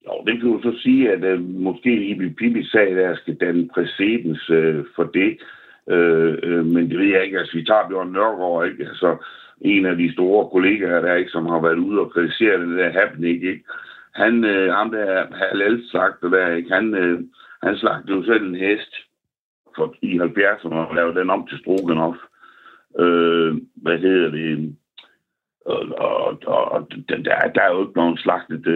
[0.06, 3.68] Jo, det kan jo så sige, at uh, måske Ibi Pibi sag der skal danne
[3.74, 5.30] præcedens uh, for det.
[5.86, 7.38] Uh, uh, men det ved jeg ikke.
[7.38, 8.84] Altså, vi tager Bjørn Nørgaard, ikke?
[8.88, 9.16] Altså,
[9.60, 12.92] en af de store kollegaer der, ikke, som har været ude og kritisere den der
[13.00, 13.64] happening, ikke?
[14.14, 16.74] Han, uh, ham der halal slagter der, ikke?
[16.74, 17.20] Han, uh,
[17.62, 18.92] han slagte jo selv en hest
[19.76, 22.18] for, i 70'erne og lavede den om til Stroganoff
[22.98, 24.76] øh, hvad hedder det,
[25.66, 25.87] og,
[26.46, 27.16] og, og, der,
[27.55, 28.66] der er jo ikke nogen slagtet,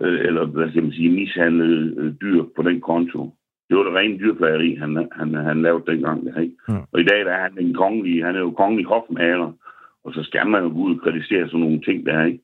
[0.00, 3.34] øh, eller hvad skal man sige, mishandlet øh, dyr på den konto.
[3.68, 6.26] Det var det rene dyrplageri, han, han, han lavede dengang.
[6.40, 6.54] Ikke?
[6.68, 6.82] Mm.
[6.92, 9.52] Og i dag der er han en kongelig, han er jo kongelig hofmaler,
[10.04, 12.40] og så skal man jo gå ud og kritisere sådan nogle ting der, ikke?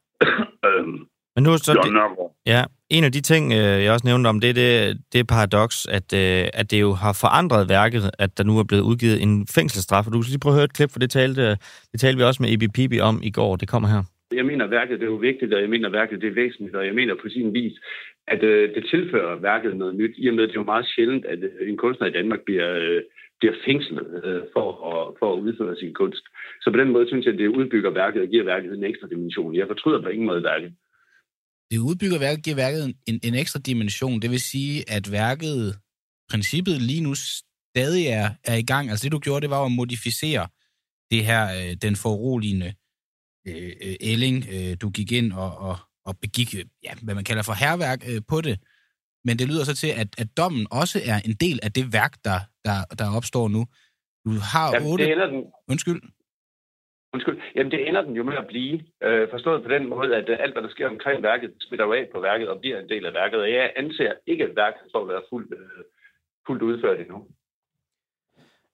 [0.66, 2.64] øhm, men nu er så det, ja,
[2.96, 6.08] en af de ting, øh, jeg også nævnte om, det er det, det paradoks, at,
[6.22, 10.06] øh, at det jo har forandret værket, at der nu er blevet udgivet en fængselsstraf.
[10.06, 11.44] Og du skal lige prøve at høre et klip, for det talte,
[11.92, 13.56] det talte vi også med Ebi Pibi om i går.
[13.56, 14.02] Det kommer her.
[14.40, 16.86] Jeg mener, værket det er jo vigtigt, og jeg mener, værket det er væsentligt, og
[16.86, 17.74] jeg mener på sin vis,
[18.26, 20.86] at øh, det tilfører værket noget nyt, i og med, at det er jo meget
[20.94, 23.02] sjældent, at øh, en kunstner i Danmark bliver, øh,
[23.40, 26.24] bliver fængslet øh, for, at, for at udføre sin kunst.
[26.62, 29.08] Så på den måde synes jeg, at det udbygger værket og giver værket en ekstra
[29.08, 29.54] dimension.
[29.54, 30.72] Jeg fortryder på ingen måde værket.
[31.72, 34.22] Det udbygger værket, giver værket en, en ekstra dimension.
[34.22, 35.78] Det vil sige, at værket,
[36.30, 38.90] princippet lige nu stadig er, er i gang.
[38.90, 40.48] Altså det, du gjorde, det var at modificere
[41.10, 42.74] det her, øh, den foruroligende
[43.48, 44.46] øh, øh, ælling.
[44.50, 48.22] Øh, du gik ind og, og, og begik, ja, hvad man kalder for herværk øh,
[48.28, 48.58] på det.
[49.24, 52.24] Men det lyder så til, at, at dommen også er en del af det værk,
[52.24, 53.66] der, der, der opstår nu.
[54.24, 55.04] Du har Jamen, otte...
[55.04, 55.42] Det ender den.
[55.68, 56.02] Undskyld.
[57.14, 57.38] Undskyld.
[57.54, 58.74] Jamen, det ender den jo med at blive.
[59.02, 61.92] Øh, forstået på den måde, at øh, alt, hvad der sker omkring værket, smitter jo
[61.92, 63.40] af på værket og bliver en del af værket.
[63.40, 65.84] Og jeg anser ikke, at værket står at være fuldt, øh,
[66.46, 67.26] fuldt udført endnu.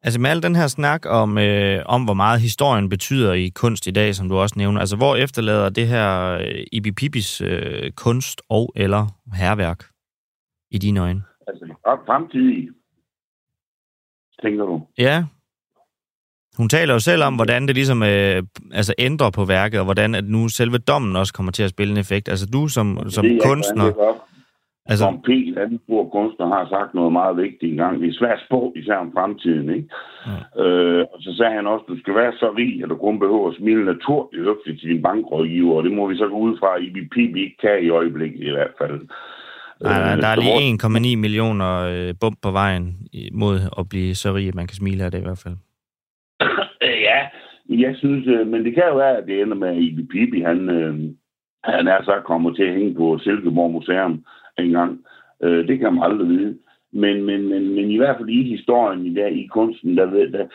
[0.03, 3.87] Altså med al den her snak om, øh, om, hvor meget historien betyder i kunst
[3.87, 7.91] i dag, som du også nævner, altså hvor efterlader det her øh, Ibi Pipis øh,
[7.93, 9.03] kunst og eller
[9.35, 9.81] herværk
[10.71, 11.23] i dine øjne?
[11.47, 11.65] Altså
[12.07, 12.69] fremtidig,
[14.43, 14.87] tænker du?
[14.99, 15.25] Ja,
[16.59, 18.43] hun taler jo selv om, hvordan det ligesom øh,
[18.73, 21.93] altså ændrer på værket, og hvordan at nu selve dommen også kommer til at spille
[21.93, 22.29] en effekt.
[22.29, 23.89] Altså du som, som det kunstner...
[24.91, 25.31] Altså, som P,
[25.85, 28.01] stor kunstner, har sagt noget meget vigtigt engang.
[28.01, 29.89] Det er svært spå, især om fremtiden, ikke?
[30.27, 30.63] Ja.
[30.63, 33.49] Øh, og så sagde han også, du skal være så rig, at du kun behøver
[33.49, 36.77] at smile naturligt høfligt til din bankrådgiver, og det må vi så gå ud fra,
[36.77, 38.99] at IBP vi ikke kan i øjeblikket i hvert fald.
[39.81, 42.85] Nej, nej, der er lige 1,9 millioner øh, bump på vejen
[43.33, 45.57] mod at blive så rig, at man kan smile af det i hvert fald
[47.69, 50.41] jeg synes, øh, men det kan jo være, at det ender med, at Ibi Pibi,
[50.41, 50.95] han, øh,
[51.65, 54.25] han er så kommet til at hænge på Silkeborg Museum
[54.59, 55.01] en gang.
[55.43, 56.59] Øh, det kan man aldrig vide.
[56.93, 60.27] Men, men, men, men i hvert fald i historien, i, der, i kunsten, der, der,
[60.27, 60.47] der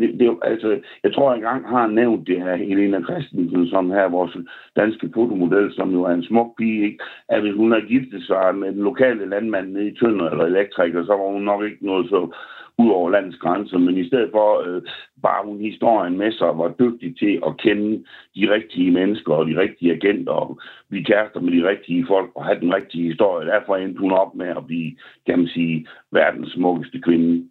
[0.00, 4.36] det, det, altså, jeg tror engang har nævnt det her Helena Christensen, som her vores
[4.76, 7.04] danske fotomodel, som jo er en smuk pige, ikke?
[7.28, 11.04] at hvis hun har giftet sig med den lokale landmand nede i Tønder eller elektriker,
[11.04, 12.34] så var hun nok ikke noget så
[12.82, 14.82] ud over landets grænser, men i stedet for øh,
[15.22, 18.04] bare hun historien med sig, var dygtig til at kende
[18.36, 22.44] de rigtige mennesker og de rigtige agenter, og blive kærester med de rigtige folk og
[22.44, 23.46] have den rigtige historie.
[23.46, 27.48] Derfor endte hun op med at blive, kan man sige, verdens smukkeste kvinde.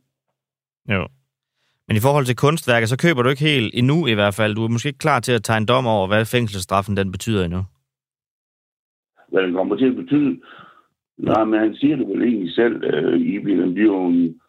[0.90, 1.08] Jo.
[1.88, 4.56] Men i forhold til kunstværket, så køber du ikke helt endnu i hvert fald.
[4.56, 7.46] Du er måske ikke klar til at tage en dom over, hvad fængselsstraffen den betyder
[7.46, 7.62] endnu.
[9.32, 10.40] Hvad den kommer til at betyde?
[11.18, 14.42] Nej, men han siger det vel egentlig selv, øh, i den bliver jo en,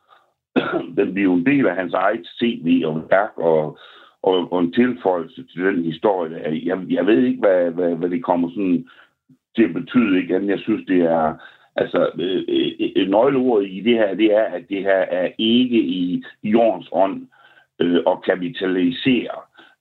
[0.99, 3.79] den bliver en del af hans eget CV og værk og,
[4.23, 6.65] og, og en tilføjelse til den historie.
[6.65, 8.89] Jeg, jeg ved ikke, hvad, hvad, hvad det kommer sådan
[9.57, 10.47] til at betyde, ikke?
[10.49, 11.35] jeg synes, det er...
[11.77, 12.43] Altså, øh,
[12.97, 17.27] øh, nøgleordet i det her, det er, at det her er ikke i jordens ånd
[17.81, 19.37] øh, at kapitalisere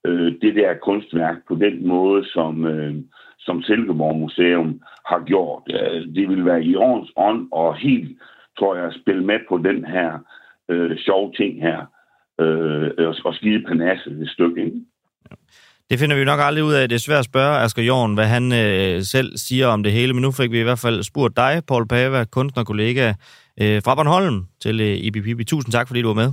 [0.05, 2.95] øh, det der kunstværk på den måde, som, øh,
[3.39, 5.63] som Silkeborg Museum har gjort.
[5.69, 8.17] Øh, det vil være i jordens ånd og helt,
[8.59, 10.19] tror jeg, spille med på den her
[10.69, 11.79] øh, sjove ting her,
[12.39, 14.65] øh, og, og skide panasse et stykke.
[14.65, 14.81] Ikke?
[15.89, 16.89] Det finder vi nok aldrig ud af.
[16.89, 20.13] Det er svært at spørge Asger Jorn, hvad han øh, selv siger om det hele,
[20.13, 23.07] men nu fik vi i hvert fald spurgt dig, Paul Pava, kunstnerkollega
[23.61, 25.39] øh, fra Bornholm, til øh, IBPB.
[25.47, 26.31] Tusind tak, fordi du var med.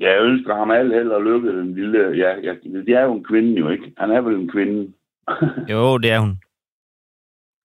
[0.00, 1.98] Jeg ønsker ham alt held og lykke, den lille...
[2.22, 2.52] Ja, ja,
[2.86, 3.92] det er jo en kvinde jo, ikke?
[3.98, 4.92] Han er vel en kvinde.
[5.72, 6.34] Jo, det er hun.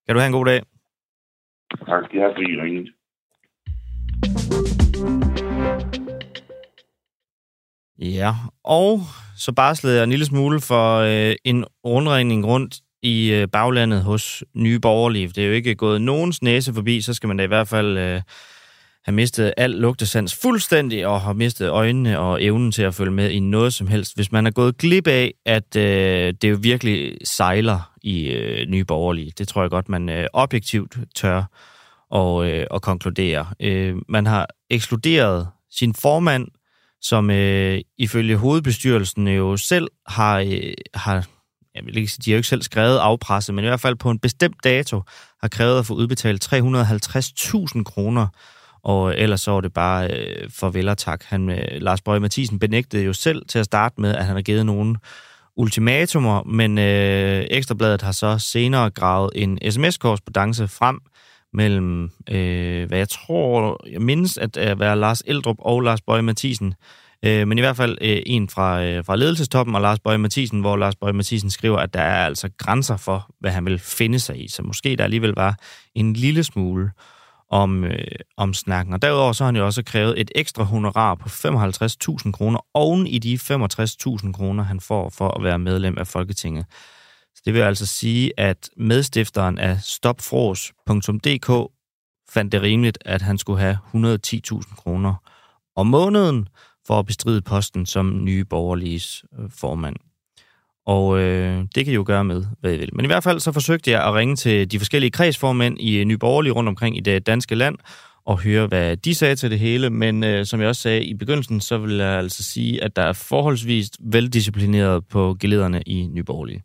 [0.06, 0.60] Kan du have en god dag?
[1.86, 2.92] Tak jeg have, fordi I
[8.18, 9.02] Ja, og
[9.36, 14.44] så barslede jeg en lille smule for øh, en rundringning rundt i øh, baglandet hos
[14.54, 15.28] Nye Borgerlige.
[15.28, 17.98] Det er jo ikke gået nogens næse forbi, så skal man da i hvert fald
[17.98, 18.22] øh,
[19.04, 23.30] have mistet al lugtesans fuldstændig og har mistet øjnene og evnen til at følge med
[23.30, 24.14] i noget som helst.
[24.14, 28.84] Hvis man er gået glip af, at øh, det jo virkelig sejler i øh, Nye
[28.84, 31.44] Borgerlige, det tror jeg godt, man øh, objektivt tør
[32.10, 33.46] og, øh, og konkludere.
[33.60, 36.48] Øh, man har ekskluderet sin formand,
[37.02, 41.26] som øh, ifølge hovedbestyrelsen jo selv har, øh, har
[41.74, 43.96] jeg vil ikke sige, de har jo ikke selv skrevet afpresset, men i hvert fald
[43.96, 45.02] på en bestemt dato
[45.40, 48.26] har krævet at få udbetalt 350.000 kroner,
[48.82, 51.24] og ellers så var det bare øh, farvel og tak.
[51.24, 54.42] Han, øh, Lars Bøge Mathisen benægtede jo selv til at starte med, at han har
[54.42, 54.96] givet nogen
[55.56, 61.00] ultimatumer, men øh, Ekstrabladet har så senere gravet en sms-korrespondence frem
[61.52, 66.22] mellem, øh, hvad jeg tror, jeg mindes at øh, være Lars Eldrup og Lars Bøje
[66.22, 66.74] Mathisen,
[67.24, 70.60] øh, men i hvert fald øh, en fra, øh, fra ledelsestoppen og Lars Bøje Mathisen,
[70.60, 74.18] hvor Lars Bøje Mathisen skriver, at der er altså grænser for, hvad han vil finde
[74.18, 75.56] sig i, så måske der alligevel var
[75.94, 76.90] en lille smule
[77.50, 78.06] om, øh,
[78.36, 78.94] om snakken.
[78.94, 83.06] Og derudover så har han jo også krævet et ekstra honorar på 55.000 kroner oven
[83.06, 86.66] i de 65.000 kroner, han får for at være medlem af Folketinget.
[87.38, 91.72] Så det vil altså sige, at medstifteren af stopfros.dk
[92.30, 95.14] fandt det rimeligt, at han skulle have 110.000 kroner
[95.76, 96.48] om måneden
[96.86, 99.96] for at bestride posten som nye borgerliges øh, formand.
[100.86, 102.90] Og øh, det kan I jo gøre med, hvad I vil.
[102.92, 106.04] Men i hvert fald så forsøgte jeg at ringe til de forskellige kredsformænd i øh,
[106.04, 107.76] Nye Borgerlige rundt omkring i det danske land,
[108.26, 109.90] og høre, hvad de sagde til det hele.
[109.90, 113.02] Men øh, som jeg også sagde i begyndelsen, så vil jeg altså sige, at der
[113.02, 116.62] er forholdsvis veldisciplineret på gelederne i Nye Borgerlige.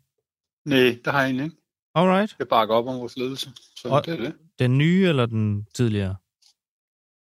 [0.64, 1.56] Nej, det har jeg egentlig ikke.
[1.94, 2.36] Alright.
[2.38, 3.50] Jeg bakker op om vores ledelse.
[3.76, 4.34] Så Og- det er det.
[4.58, 6.16] Den nye eller den tidligere?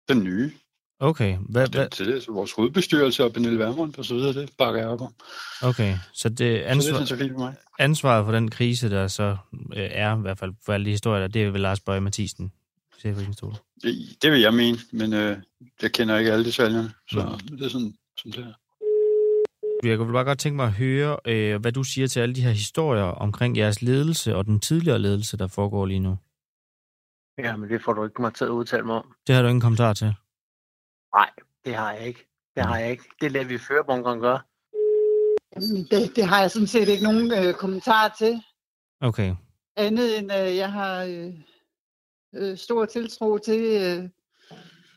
[0.09, 0.53] Den nye.
[1.01, 4.51] Okay, hvad, hvad, Den tidligere, så vores hovedbestyrelse og Pernille Vermund og så videre, det
[4.59, 5.15] bakker jeg op om.
[5.63, 5.97] okay.
[6.15, 7.55] så det Så det er ansvar, for mig.
[7.79, 9.37] ansvaret for den krise, der så
[9.77, 12.01] øh, er, i hvert fald for alle de historier, der, det er vel Lars Bøge
[12.01, 12.53] Mathisen.
[12.99, 13.55] Chefregistrol.
[13.83, 15.37] Det, det vil jeg mene, men øh,
[15.83, 18.53] jeg kender ikke alle detaljerne, så det er sådan, som det er.
[19.83, 22.43] Jeg kunne bare godt tænke mig at høre, øh, hvad du siger til alle de
[22.43, 26.19] her historier omkring jeres ledelse og den tidligere ledelse, der foregår lige nu.
[27.39, 29.15] Ja, men det får du ikke mig til at udtale mig om.
[29.27, 30.15] Det har du ingen kommentar til.
[31.15, 31.31] Nej,
[31.65, 32.29] det har jeg ikke.
[32.57, 33.05] Det har jeg ikke.
[33.21, 34.41] Det lader vi førebunkeren gøre.
[35.57, 38.43] Jamen, Det, det har jeg sådan set ikke nogen øh, kommentar til.
[39.01, 39.35] Okay.
[39.77, 41.33] Andet end, øh, jeg har øh,
[42.35, 44.11] øh, stor tiltro til, øh,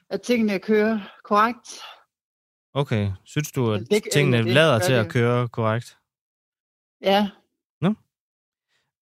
[0.09, 1.79] at tingene kører korrekt.
[2.73, 3.11] Okay.
[3.23, 5.13] Synes du, at det- tingene det lader gør til at det.
[5.13, 5.97] køre korrekt?
[7.01, 7.29] Ja,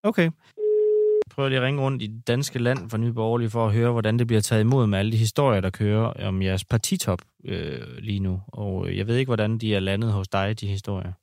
[0.04, 0.24] Okay.
[0.24, 3.74] Jeg prøver lige at ringe rundt i det danske land for Nye Borgerlige for at
[3.74, 7.22] høre, hvordan det bliver taget imod med alle de historier, der kører om jeres partitop
[7.46, 8.42] øh, lige nu.
[8.48, 11.14] Og øh, jeg ved ikke, hvordan de er landet hos dig, de historier.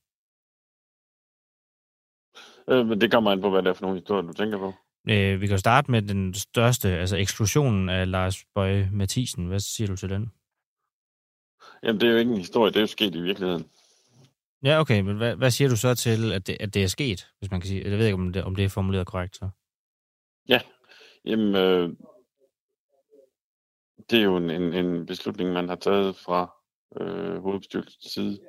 [2.69, 4.73] Øh, men det kommer an på, hvad det er for nogle historier, du tænker på.
[5.11, 9.47] Øh, vi kan starte med den største, altså eksklusionen af Lars Bøje Mathisen.
[9.47, 10.33] Hvad siger du til den?
[11.83, 13.65] Jamen, det er jo ikke en historie, det er jo sket i virkeligheden.
[14.65, 17.29] Ja, okay, men hvad, hvad siger du så til, at det, at det er sket,
[17.39, 17.91] hvis man kan sige?
[17.91, 19.49] Jeg ved ikke, om det, om det er formuleret korrekt så.
[21.27, 21.89] Jamen, øh,
[24.11, 26.55] det er jo en, en, en beslutning, man har taget fra
[27.01, 28.41] øh, hovedbestyrelsens side.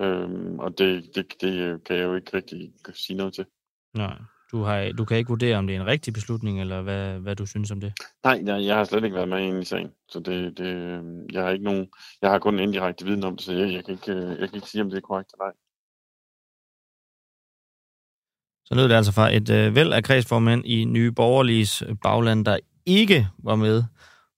[0.00, 3.46] Øhm, og det, det, det kan jeg jo ikke rigtig sige noget til.
[3.94, 4.18] Nej,
[4.52, 7.36] du, har, du kan ikke vurdere, om det er en rigtig beslutning, eller hvad, hvad
[7.36, 7.92] du synes om det.
[8.24, 11.00] Nej, jeg, jeg har slet ikke været med inde i sagen, så det, det,
[11.32, 11.88] jeg har ikke nogen,
[12.22, 14.54] jeg har kun en indirekte viden om det, så jeg, jeg, kan ikke, jeg kan
[14.54, 15.52] ikke sige, om det er korrekt eller ej.
[18.64, 22.58] Så lød det altså fra et øh, væld af kredsformænd i Nye Borgerliges bagland, der
[22.86, 23.84] ikke var med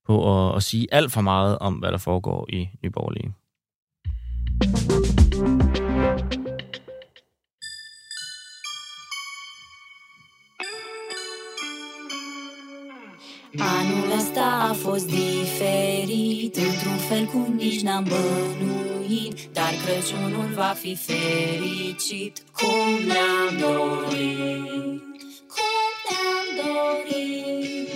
[0.07, 3.35] på at, at sige alt for meget om, hvad der foregår i Nye Borgerlige.
[13.59, 20.95] Anul ăsta a fost diferit Într-un fel cum nici n-am bănuit Dar Crăciunul va fi
[20.95, 22.43] fericit.
[22.59, 25.03] Cum ne-am dorit
[25.55, 27.89] Cum ne-am dorit.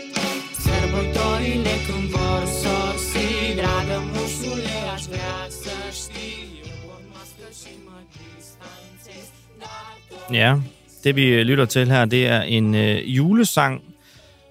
[0.64, 7.98] Sărbătorile când vor sosi Dragă mușule, aș vrea să știi Eu vor noastră și mă
[8.12, 9.26] distanțez
[9.58, 10.60] Dar tot Ja,
[11.02, 13.82] det vi øh, lytter til her, det er en øh, julesang,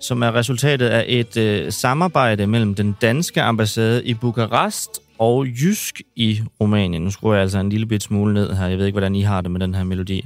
[0.07, 4.89] som er resultatet af et øh, samarbejde mellem den danske ambassade i Bukarest
[5.19, 7.01] og Jysk i Rumænien.
[7.01, 8.67] Nu skruer jeg altså en lille bit smule ned her.
[8.67, 10.25] Jeg ved ikke, hvordan I har det med den her melodi.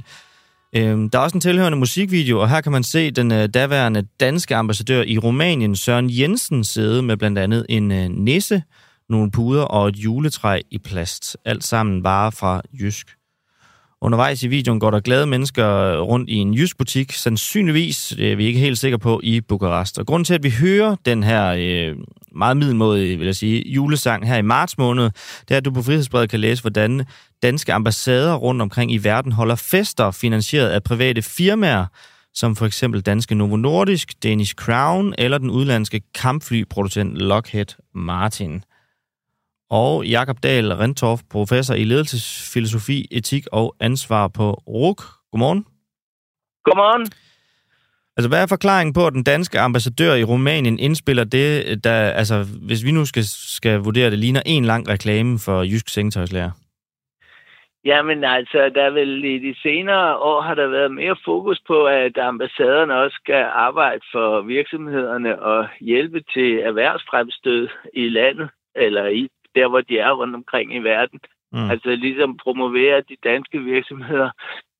[0.76, 4.06] Øhm, der er også en tilhørende musikvideo, og her kan man se den øh, daværende
[4.20, 8.62] danske ambassadør i Rumænien, Søren Jensen, sidde med blandt andet en øh, nisse,
[9.08, 11.36] nogle puder og et juletræ i plast.
[11.44, 13.19] Alt sammen varer fra Jysk.
[14.02, 18.36] Undervejs i videoen går der glade mennesker rundt i en jysk butik, sandsynligvis, det er
[18.36, 19.98] vi ikke helt sikre på, i Bukarest.
[19.98, 21.96] Og grunden til, at vi hører den her øh,
[22.32, 25.04] meget middelmådige, vil jeg sige, julesang her i marts måned,
[25.48, 27.06] det er, at du på Frihedsbrevet kan læse, hvordan
[27.42, 31.86] danske ambassader rundt omkring i verden holder fester finansieret af private firmaer,
[32.34, 38.62] som for eksempel danske Novo Nordisk, Danish Crown eller den udlandske kampflyproducent Lockheed Martin
[39.70, 45.00] og Jakob Dahl Rentorf, professor i ledelsesfilosofi, etik og ansvar på RUK.
[45.32, 45.64] Godmorgen.
[46.64, 47.06] Godmorgen.
[48.16, 52.36] Altså, hvad er forklaringen på, at den danske ambassadør i Rumænien indspiller det, der, altså,
[52.66, 53.22] hvis vi nu skal,
[53.58, 56.50] skal vurdere det, ligner en lang reklame for Jysk Sengetøjslærer?
[57.84, 62.18] Jamen altså, der vil i de senere år har der været mere fokus på, at
[62.18, 69.68] ambassaderne også skal arbejde for virksomhederne og hjælpe til erhvervsfremstød i landet, eller i der,
[69.68, 71.20] hvor de er rundt omkring i verden.
[71.52, 71.70] Mm.
[71.70, 74.30] Altså ligesom promovere de danske virksomheder.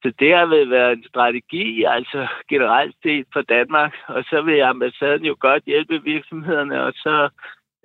[0.03, 3.93] Så det har vel været en strategi, altså generelt set for Danmark.
[4.09, 7.29] Og så vil ambassaden jo godt hjælpe virksomhederne, og så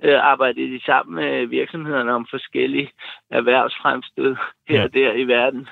[0.03, 2.89] øh, arbejder de sammen med virksomhederne om forskellige
[3.31, 4.35] erhvervsfremstød
[4.69, 4.83] her ja.
[4.83, 5.67] og der i verden.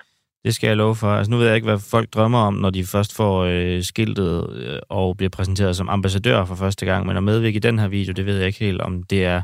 [0.45, 1.07] Det skal jeg love for.
[1.07, 4.33] Altså, nu ved jeg ikke, hvad folk drømmer om, når de først får øh, skiltet
[4.65, 7.07] øh, og bliver præsenteret som ambassadør for første gang.
[7.07, 9.41] Men at medvirke i den her video, det ved jeg ikke helt, om det er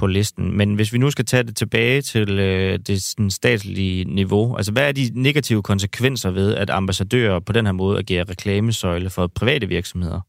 [0.00, 0.56] på listen.
[0.56, 4.72] Men hvis vi nu skal tage det tilbage til øh, det sådan, statslige niveau, altså
[4.72, 9.26] hvad er de negative konsekvenser ved, at ambassadører på den her måde agerer reklamesøjle for
[9.40, 10.20] private virksomheder?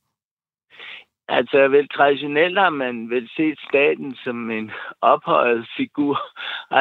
[1.38, 6.17] Altså, vel traditionelt har man vel set staten som en ophøjet figur.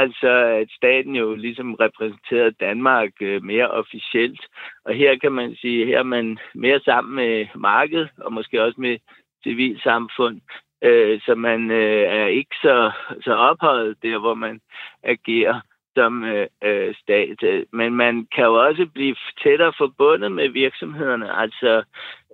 [0.03, 4.41] Altså, at staten jo ligesom repræsenterer Danmark øh, mere officielt.
[4.85, 8.81] Og her kan man sige, her er man mere sammen med markedet, og måske også
[8.81, 8.99] med
[9.45, 10.41] civilsamfund.
[10.83, 12.91] Øh, så man øh, er ikke så,
[13.25, 14.61] så ophøjet der, hvor man
[15.03, 15.61] agerer
[15.95, 17.67] som øh, øh, stat.
[17.73, 21.83] Men man kan jo også blive tættere forbundet med virksomhederne, altså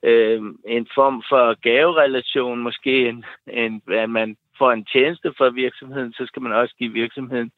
[0.03, 6.13] øh, en form for gaverelation, måske en, en, at man får en tjeneste fra virksomheden,
[6.13, 7.51] så skal man også give virksomheden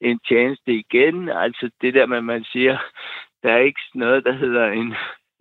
[0.00, 1.28] en tjeneste igen.
[1.28, 2.78] Altså det der med, at man siger,
[3.42, 4.94] der er ikke noget, der hedder en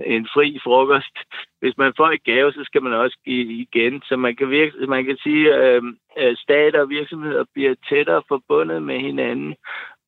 [0.06, 1.18] en fri frokost.
[1.60, 4.02] Hvis man får et gave, så skal man også give igen.
[4.06, 5.84] Så man kan, virke, man kan sige, at
[6.18, 9.56] øh, stater og virksomheder bliver tættere forbundet med hinanden.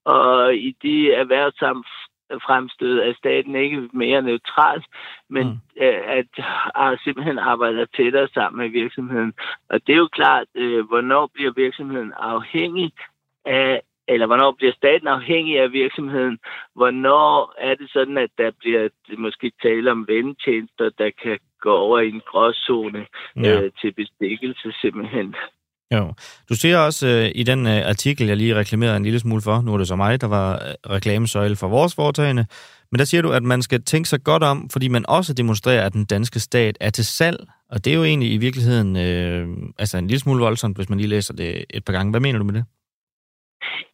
[0.06, 4.84] Og i de erhvervsfremstød er staten ikke mere neutral,
[5.30, 5.84] men mm.
[5.84, 9.34] øh, at, at simpelthen arbejder tættere sammen med virksomheden.
[9.70, 12.92] Og det er jo klart, øh, hvornår bliver virksomheden afhængig
[13.46, 16.38] af eller hvornår bliver staten afhængig af virksomheden?
[16.76, 17.32] Hvornår
[17.68, 18.84] er det sådan, at der bliver
[19.18, 23.62] måske tale om vendetjenester, der kan gå over i en gråzone ja.
[23.62, 25.36] øh, til bestikkelse simpelthen?
[25.96, 26.14] Jo.
[26.50, 29.62] Du siger også øh, i den øh, artikel, jeg lige reklamerede en lille smule for,
[29.62, 32.46] nu er det så mig, der var øh, reklamesøjle for vores foretagende,
[32.92, 35.86] men der siger du, at man skal tænke sig godt om, fordi man også demonstrerer,
[35.86, 39.48] at den danske stat er til salg, og det er jo egentlig i virkeligheden øh,
[39.80, 42.12] altså en lille smule voldsomt, hvis man lige læser det et par gange.
[42.12, 42.66] Hvad mener du med det?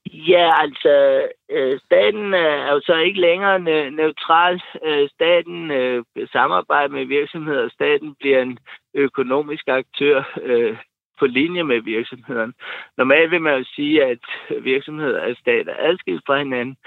[0.06, 3.60] Ja, altså, øh, staten øh, er jo så ikke længere
[3.92, 4.62] neutral.
[4.86, 7.70] Øh, staten øh, samarbejder med virksomheder.
[7.70, 8.60] Staten bliver en
[8.94, 10.78] økonomisk aktør øh,
[11.20, 12.54] på linje med virksomheden.
[12.98, 14.20] Normalt vil man jo sige, at
[14.62, 16.78] virksomheder og stat er adskilt fra hinanden,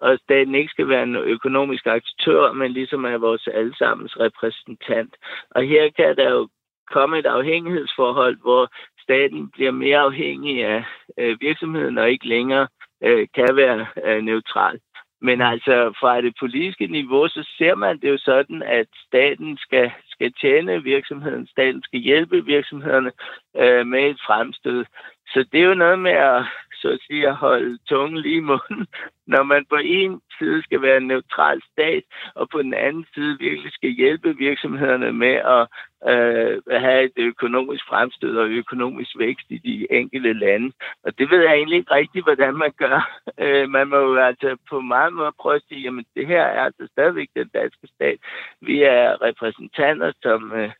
[0.00, 5.16] og staten ikke skal være en økonomisk aktør, men ligesom er vores allesammens repræsentant.
[5.50, 6.48] Og her kan der jo
[6.90, 8.68] komme et afhængighedsforhold, hvor
[9.02, 10.84] staten bliver mere afhængig af
[11.18, 12.68] øh, virksomheden og ikke længere
[13.04, 14.80] øh, kan være øh, neutral.
[15.22, 19.90] Men altså fra det politiske niveau, så ser man det jo sådan, at staten skal,
[20.06, 23.12] skal tjene virksomheden, staten skal hjælpe virksomhederne
[23.56, 24.84] øh, med et fremstød.
[25.32, 26.44] Så det er jo noget med at,
[26.80, 28.86] så at sige, at holde tungen lige i munden,
[29.32, 33.38] når man på en side skal være en neutral stat, og på den anden side
[33.38, 35.62] virkelig skal hjælpe virksomhederne med at
[36.10, 40.72] øh, have et økonomisk fremstød og økonomisk vækst i de enkelte lande.
[41.04, 42.98] Og det ved jeg egentlig ikke rigtigt, hvordan man gør.
[43.38, 46.64] Øh, man må jo altså på meget måde prøve at sige, jamen det her er
[46.64, 48.18] altså stadigvæk den danske stat.
[48.60, 50.70] Vi er repræsentanter, som øh,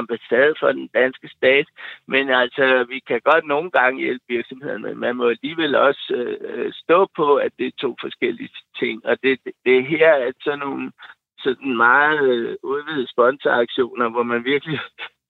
[0.00, 1.66] ambassade for den danske stat,
[2.08, 6.04] men altså, vi kan godt nogle gange hjælpe virksomhederne, men man må alligevel også
[6.50, 8.50] øh, stå på, at det er to forskellige
[8.80, 10.92] ting, og det, det er her, at sådan nogle
[11.38, 14.78] sådan meget øh, udvidede sponsoraktioner, hvor man virkelig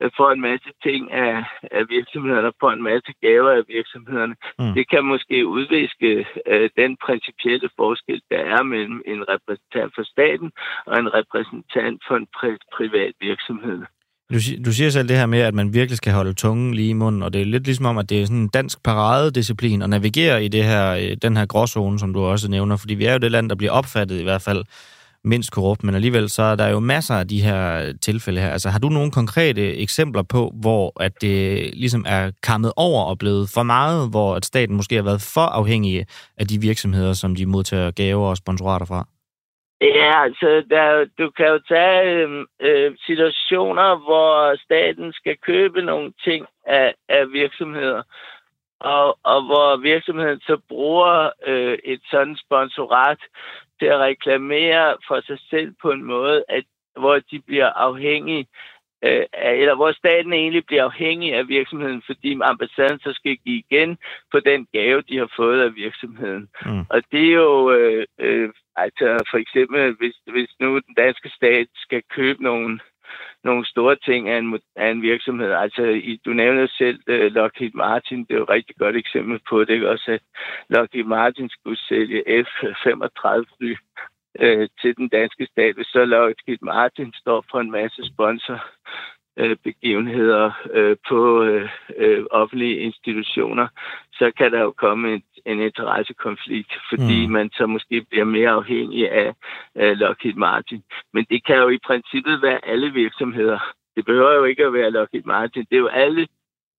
[0.03, 4.36] øh, får en masse ting af, af virksomhederne, får en masse gaver af virksomhederne.
[4.59, 4.74] Mm.
[4.74, 10.53] Det kan måske udviske øh, den principielle forskel, der er mellem en repræsentant for staten
[10.86, 13.82] og en repræsentant for en pri- privat virksomhed.
[14.33, 16.93] Du, du siger selv det her med, at man virkelig skal holde tungen lige i
[16.93, 19.91] munden, og det er lidt ligesom om, at det er sådan en dansk paradedisciplin at
[19.91, 23.12] navigere i det her, øh, den her gråzone, som du også nævner, fordi vi er
[23.12, 24.64] jo det land, der bliver opfattet i hvert fald
[25.24, 28.51] mindst korrupt, men alligevel så er der jo masser af de her øh, tilfælde her.
[28.51, 33.18] Altså har du nogle konkrete eksempler på, hvor at det ligesom er kammet over og
[33.18, 36.07] blevet for meget, hvor at staten måske har været for afhængig
[36.37, 39.07] af de virksomheder, som de modtager gaver og sponsorater fra?
[39.81, 46.12] Ja, altså, der, du kan jo tage øhm, øh, situationer, hvor staten skal købe nogle
[46.24, 48.03] ting af, af virksomheder,
[48.81, 53.18] og, og hvor virksomheden så bruger øh, et sådan sponsorat
[53.79, 56.64] til at reklamere for sig selv på en måde, at,
[56.97, 58.47] hvor de bliver afhængige
[59.07, 59.24] øh,
[59.62, 63.98] eller hvor staten egentlig bliver afhængig af virksomheden, fordi ambassaden så skal give igen
[64.32, 66.48] på den gave, de har fået af virksomheden.
[66.66, 66.84] Mm.
[66.90, 71.66] Og det er jo, øh, øh, altså for eksempel, hvis, hvis nu den danske stat
[71.74, 72.80] skal købe nogle,
[73.44, 75.52] nogle store ting af en, af en virksomhed.
[75.52, 79.40] Altså, i, du nævner selv uh, Lockheed Martin, det er jo et rigtig godt eksempel
[79.48, 79.90] på det, ikke?
[79.90, 80.22] også at
[80.68, 83.74] Lockheed Martin skulle sælge F-35 fly
[84.39, 88.64] øh, til den danske stat, hvis så Lockheed Martin står for en masse sponsor
[89.37, 93.68] øh, begivenheder øh, på øh, øh, offentlige institutioner,
[94.12, 97.32] så kan der jo komme en, en interessekonflikt, fordi mm.
[97.32, 99.34] man så måske bliver mere afhængig af
[99.76, 100.82] øh, Lockheed Martin.
[101.12, 103.59] Men det kan jo i princippet være alle virksomheder.
[103.97, 105.66] Det behøver jo ikke at være Lockheed Martin.
[105.70, 106.28] Det er jo alle,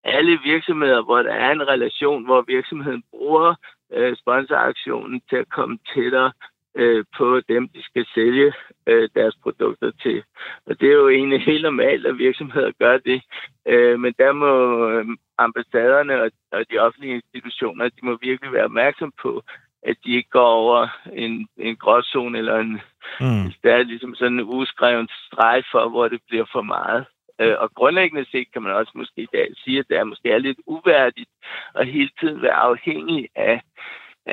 [0.04, 3.56] alle virksomheder, hvor der er en relation, hvor virksomheden bruger
[3.94, 6.32] øh, sponsoraktionen til at komme tættere
[6.78, 8.54] øh, på dem, de skal sælge
[8.88, 10.24] øh, deres produkter til.
[10.66, 13.22] Og det er jo egentlig helt normalt, at virksomheder gør det.
[13.66, 14.52] Øh, men der må
[14.90, 15.06] øh,
[15.38, 19.44] ambassaderne og, og de offentlige institutioner, de må virkelig være opmærksom på,
[19.84, 22.82] at de ikke går over en, en gråzone eller en,
[23.20, 23.52] mm.
[23.64, 27.06] der er ligesom sådan en uskreven streg for, hvor det bliver for meget.
[27.42, 30.32] Øh, og grundlæggende set kan man også måske i dag sige, at det er måske
[30.32, 31.30] er lidt uværdigt
[31.76, 33.62] at hele tiden være afhængig af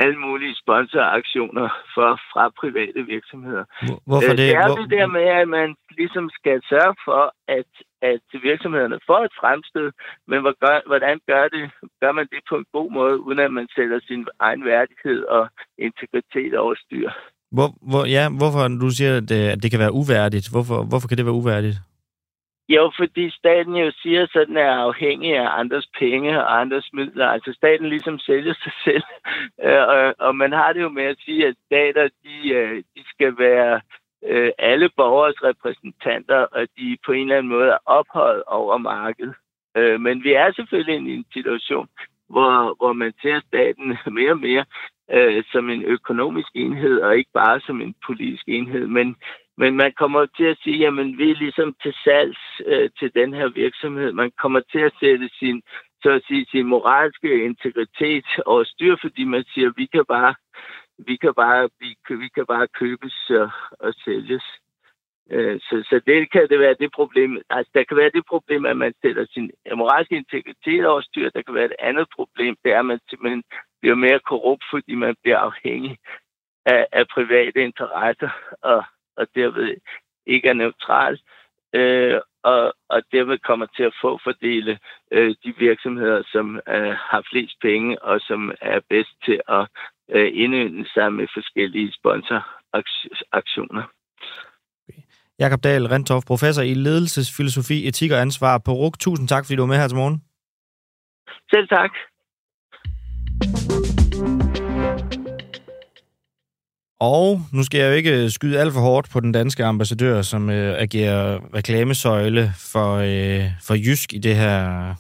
[0.03, 3.65] alle mulige sponsoraktioner for, fra private virksomheder.
[4.11, 4.47] Hvorfor Øh, det?
[4.49, 5.69] Det er Hvor- det der med, at man
[6.01, 7.23] ligesom skal sørge for,
[7.59, 7.71] at,
[8.13, 9.89] at virksomhederne får et fremstød,
[10.31, 11.65] men gør, hvordan gør, det,
[12.03, 15.45] gør man det på en god måde, uden at man sætter sin egen værdighed og
[15.87, 17.11] integritet over styr?
[17.57, 20.47] Hvor, hvor, ja, hvorfor du siger, at det, at det kan være uværdigt?
[20.55, 21.77] Hvorfor, hvorfor kan det være uværdigt?
[22.69, 27.27] Jo, fordi staten jo siger, at den er afhængig af andres penge og andres midler.
[27.27, 29.03] Altså staten ligesom sælger sig selv.
[29.65, 33.03] Øh, og, og man har det jo med at sige, at stater, de, øh, de
[33.09, 33.81] skal være
[34.27, 39.35] øh, alle borgers repræsentanter, og de på en eller anden måde er opholdt over markedet.
[39.77, 41.89] Men vi er selvfølgelig i en situation,
[42.29, 44.65] hvor, hvor man ser staten mere og mere
[45.11, 48.87] øh, som en økonomisk enhed, og ikke bare som en politisk enhed.
[48.87, 49.17] Men,
[49.57, 53.35] men man kommer til at sige, at vi er ligesom til salgs øh, til den
[53.35, 54.13] her virksomhed.
[54.13, 55.63] Man kommer til at sætte sin,
[56.03, 60.35] så at sige, sin moralske integritet over styr, fordi man siger, at vi kan bare,
[60.99, 63.51] vi kan bare, vi, vi kan bare købes og,
[63.81, 64.45] og sælges.
[65.31, 67.43] Øh, Så, så det kan det være det problem.
[67.51, 71.31] Altså, der kan være det problem, at man sætter sin moralske integritet over styr.
[71.31, 73.45] Der kan være et andet problem, det er, at man simpelthen
[73.81, 75.99] bliver mere korrupt, fordi man bliver afhængig
[76.67, 78.31] af, af private interesser,
[78.63, 78.85] og,
[79.17, 79.77] og derved
[80.27, 81.19] ikke er neutral,
[81.75, 84.79] øh, og, og derved kommer til at få fordele
[85.13, 89.69] øh, de virksomheder, som øh, har flest penge, og som er bedst til at
[90.11, 93.85] øh, indynde sig med forskellige sponsoraktioner.
[95.39, 98.99] Jakob Dahl Rentoff, professor i ledelsesfilosofi, etik og ansvar på RUK.
[98.99, 100.23] Tusind tak, fordi du var med her til morgen.
[101.51, 101.91] Selv tak.
[107.01, 110.23] Og nu skal jeg jo ikke øh, skyde alt for hårdt på den danske ambassadør,
[110.23, 114.95] som øh, agerer reklamesøjle for, øh, for Jysk i det her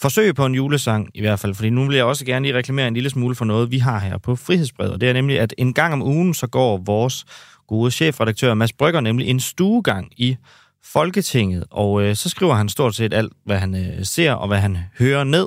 [0.00, 1.54] forsøg på en julesang i hvert fald.
[1.54, 3.98] Fordi nu vil jeg også gerne lige reklamere en lille smule for noget, vi har
[3.98, 4.92] her på Frihedsbrevet.
[4.92, 7.24] Og det er nemlig, at en gang om ugen, så går vores
[7.68, 10.36] gode chefredaktør Mads Brygger nemlig en stuegang i
[10.84, 11.64] Folketinget.
[11.70, 14.78] Og øh, så skriver han stort set alt, hvad han øh, ser og hvad han
[14.98, 15.46] hører ned.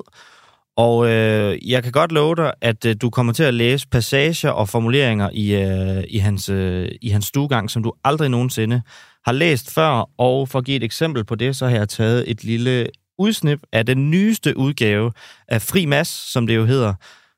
[0.77, 4.49] Og øh, jeg kan godt love dig, at øh, du kommer til at læse passager
[4.49, 8.81] og formuleringer i, øh, i, hans, øh, i hans stuegang, som du aldrig nogensinde
[9.25, 10.09] har læst før.
[10.17, 12.87] Og for at give et eksempel på det, så har jeg taget et lille
[13.19, 15.11] udsnip af den nyeste udgave
[15.47, 16.93] af Fri Mas, som det jo hedder,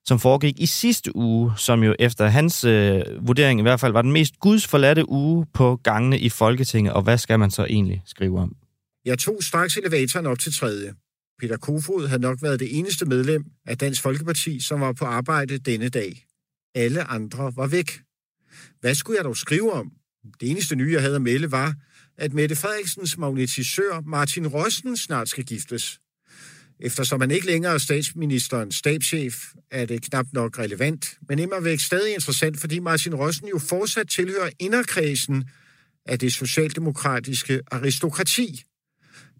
[0.06, 4.02] som foregik i sidste uge, som jo efter hans øh, vurdering i hvert fald var
[4.02, 6.94] den mest gudsforladte uge på gangene i Folketinget.
[6.94, 8.56] Og hvad skal man så egentlig skrive om?
[9.06, 10.94] Jeg tog straks elevatoren op til tredje.
[11.40, 15.58] Peter Kofod havde nok været det eneste medlem af Dansk Folkeparti, som var på arbejde
[15.58, 16.26] denne dag.
[16.76, 18.02] Alle andre var væk.
[18.80, 19.92] Hvad skulle jeg dog skrive om?
[20.40, 21.76] Det eneste nye, jeg havde at melde, var,
[22.18, 26.00] at Mette Frederiksens magnetisør Martin Rossen snart skal giftes.
[26.80, 31.80] Eftersom han ikke længere er statsministerens stabschef, er det knap nok relevant, men immer væk
[31.80, 35.50] stadig interessant, fordi Martin Rossen jo fortsat tilhører inderkredsen
[36.06, 38.64] af det socialdemokratiske aristokrati.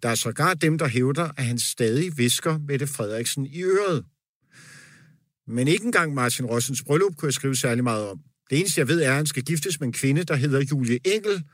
[0.04, 4.04] Der er sågar dem, der hævder, at han stadig visker Mette Frederiksen i øret.
[5.46, 8.18] Men ikke engang Martin Rossens bryllup kunne jeg skrive særlig meget om.
[8.50, 10.98] Det eneste, jeg ved, er, at han skal giftes med en kvinde, der hedder Julie
[11.04, 11.44] Engel,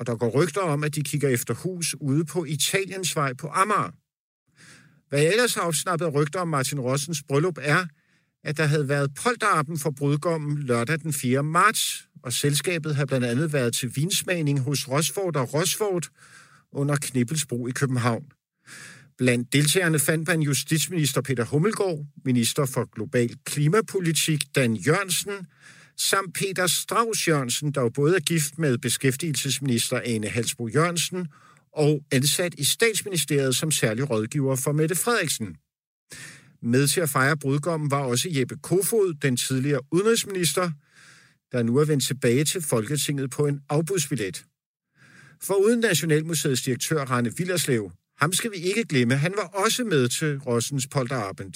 [0.00, 3.48] og der går rygter om, at de kigger efter hus ude på Italiens vej på
[3.48, 3.90] Amager.
[5.08, 7.86] Hvad jeg ellers har opsnappet rygter om Martin Rossens bryllup er,
[8.44, 11.42] at der havde været polterappen for brudgommen lørdag den 4.
[11.42, 16.08] marts, og selskabet havde blandt andet været til vinsmagning hos Rosford og Rosford
[16.76, 18.24] under Knibbelsbro i København.
[19.18, 25.46] Blandt deltagerne fandt man justitsminister Peter Hummelgaard, minister for global klimapolitik Dan Jørgensen,
[25.96, 31.28] samt Peter Strauss Jørgensen, der jo både er gift med beskæftigelsesminister Ane Halsbo Jørgensen
[31.72, 35.56] og ansat i statsministeriet som særlig rådgiver for Mette Frederiksen.
[36.62, 40.70] Med til at fejre brudgommen var også Jeppe Kofod, den tidligere udenrigsminister,
[41.52, 44.44] der nu er vendt tilbage til Folketinget på en afbudsbillet.
[45.42, 50.08] For uden Nationalmuseets direktør Rane Villerslev, ham skal vi ikke glemme, han var også med
[50.08, 51.52] til Rossens Polterabend.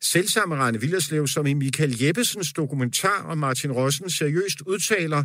[0.00, 5.24] Selvsamme Rane Villerslev, som i Michael Jeppesens dokumentar om Martin Rossen seriøst udtaler,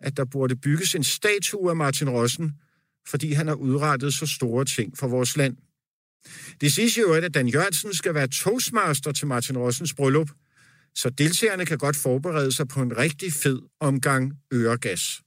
[0.00, 2.52] at der burde bygges en statue af Martin Rossen,
[3.08, 5.56] fordi han har udrettet så store ting for vores land.
[6.60, 10.30] Det siges jo, at Dan Jørgensen skal være toastmaster til Martin Rossens bryllup,
[10.94, 15.20] så deltagerne kan godt forberede sig på en rigtig fed omgang øregas.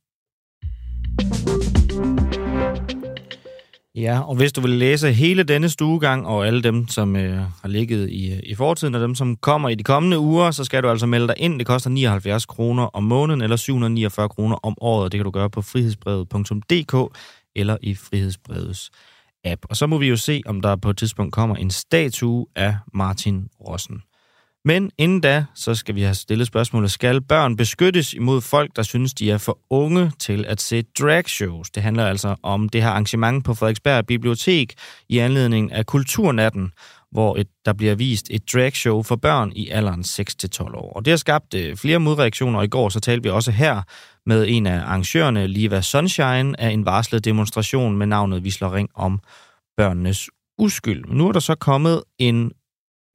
[3.95, 7.67] Ja, og hvis du vil læse hele denne stuegang og alle dem, som øh, har
[7.67, 10.83] ligget i, øh, i fortiden, og dem, som kommer i de kommende uger, så skal
[10.83, 11.59] du altså melde dig ind.
[11.59, 15.11] Det koster 79 kroner om måneden eller 749 kroner om året.
[15.11, 17.17] Det kan du gøre på frihedsbrevet.dk
[17.55, 18.91] eller i Frihedsbrevets
[19.45, 19.65] app.
[19.69, 22.75] Og så må vi jo se, om der på et tidspunkt kommer en statue af
[22.93, 24.01] Martin Rossen.
[24.65, 28.83] Men inden da, så skal vi have stillet spørgsmålet, skal børn beskyttes imod folk, der
[28.83, 31.69] synes, de er for unge til at se dragshows?
[31.69, 34.73] Det handler altså om det her arrangement på Frederiksberg Bibliotek
[35.09, 36.71] i anledning af Kulturnatten,
[37.11, 40.93] hvor et, der bliver vist et dragshow for børn i alderen 6-12 år.
[40.93, 42.61] Og det har skabt øh, flere modreaktioner.
[42.61, 43.81] I går så talte vi også her
[44.25, 48.89] med en af arrangørerne, Liva Sunshine, af en varslet demonstration med navnet Vi slår ring
[48.95, 49.19] om
[49.77, 51.05] børnenes uskyld.
[51.07, 52.51] Nu er der så kommet en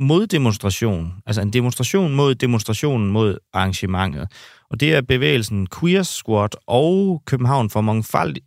[0.00, 4.28] moddemonstration, altså en demonstration mod demonstrationen mod arrangementet.
[4.70, 7.80] Og det er bevægelsen Queer Squad og København for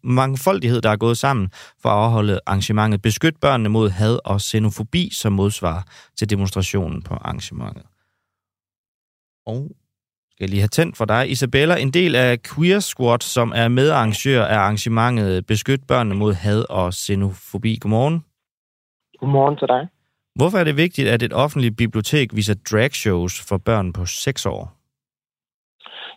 [0.03, 1.49] mangfoldighed, der er gået sammen
[1.81, 5.87] for at afholde arrangementet Beskyt børnene mod had og xenofobi som modsvar
[6.17, 7.83] til demonstrationen på arrangementet.
[9.45, 9.71] Og
[10.31, 11.31] skal jeg lige have tændt for dig.
[11.31, 16.65] Isabella, en del af Queer Squad, som er medarrangør af arrangementet Beskyt børnene mod had
[16.69, 17.77] og xenofobi.
[17.81, 18.25] Godmorgen.
[19.19, 19.87] Godmorgen til dig.
[20.37, 24.63] Hvorfor er det vigtigt, at et offentligt bibliotek viser dragshows for børn på 6 år?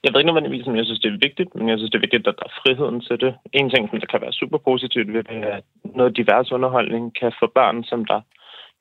[0.04, 2.06] Jeg ved ikke nødvendigvis, om jeg synes, det er vigtigt, men jeg synes, det er
[2.06, 3.32] vigtigt, at der er friheden til det.
[3.52, 7.04] En ting, som der kan være super positivt ved det, er, at noget divers underholdning
[7.20, 8.20] kan få børn, som der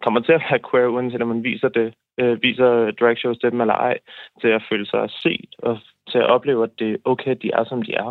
[0.04, 1.88] kommer til at være queer, uanset om man viser det,
[2.22, 3.98] øh, viser dragshows til dem eller ej,
[4.42, 5.80] til at føle sig set og
[6.12, 8.10] til at opleve, at det er okay, at de er, som de er.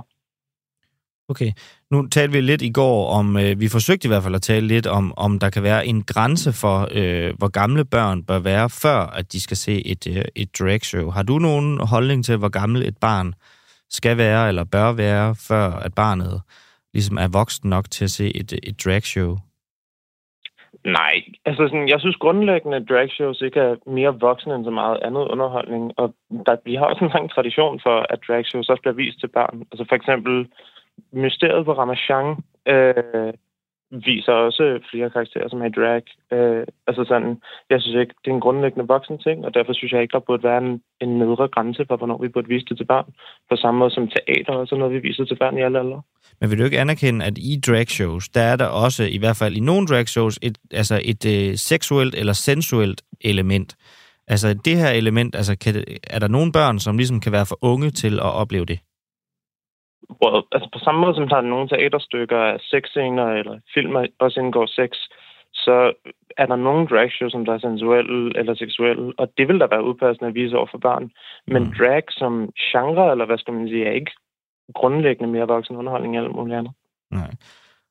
[1.31, 1.51] Okay,
[1.91, 4.67] nu talte vi lidt i går om, øh, vi forsøgte i hvert fald at tale
[4.67, 8.69] lidt om, om der kan være en grænse for, øh, hvor gamle børn bør være,
[8.83, 11.11] før at de skal se et, øh, et dragshow.
[11.11, 13.35] Har du nogen holdning til, hvor gammel et barn
[13.91, 16.41] skal være eller bør være, før at barnet
[16.95, 19.37] ligesom er voksen nok til at se et, et drag show?
[20.85, 21.17] Nej,
[21.49, 25.25] altså sådan, jeg synes grundlæggende, at dragshows ikke er mere voksne end så meget andet
[25.33, 26.15] underholdning, og
[26.47, 29.29] der, vi har også en lang tradition for, at drag shows også bliver vist til
[29.39, 29.57] børn.
[29.73, 30.47] Altså for eksempel
[31.13, 32.37] Mysteriet på Ramachan
[32.67, 33.33] øh,
[33.91, 36.03] viser også flere karakterer, som er drag.
[36.33, 39.93] Øh, altså sådan, jeg synes ikke, det er en grundlæggende voksen ting, og derfor synes
[39.93, 42.77] jeg ikke, der burde være en, en nedre grænse for, hvornår vi burde vise det
[42.77, 43.07] til børn.
[43.51, 46.03] På samme måde som teater og sådan noget, vi viser til børn i alle aldre.
[46.41, 49.57] Men vil du ikke anerkende, at i dragshows, der er der også, i hvert fald
[49.57, 53.77] i nogle dragshows, et, altså et øh, seksuelt eller sensuelt element.
[54.29, 57.59] Altså det her element, altså kan, er der nogle børn, som ligesom kan være for
[57.63, 58.79] unge til at opleve det?
[60.17, 64.41] Hvor, altså på samme måde som der er nogle teaterstykker af sexscener eller filmer også
[64.41, 64.91] indgår sex,
[65.53, 65.93] så
[66.37, 69.85] er der nogle dragshows, som der er sensuelle eller seksuelle, og det vil der være
[69.85, 71.11] udpassende at vise over for børn.
[71.47, 71.73] Men mm.
[71.79, 74.13] drag som genre, eller hvad skal man sige, er ikke
[74.75, 76.73] grundlæggende mere voksen underholdning eller muligt andet.
[77.11, 77.31] Nej.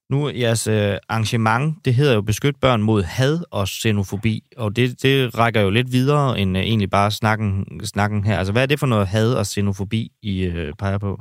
[0.10, 5.04] Nu, jeres øh, arrangement, det hedder jo Beskyt børn mod had og xenofobi, og det,
[5.04, 8.38] det rækker jo lidt videre end øh, egentlig bare snakken, snakken her.
[8.38, 11.20] Altså, hvad er det for noget had og xenofobi, I øh, peger på?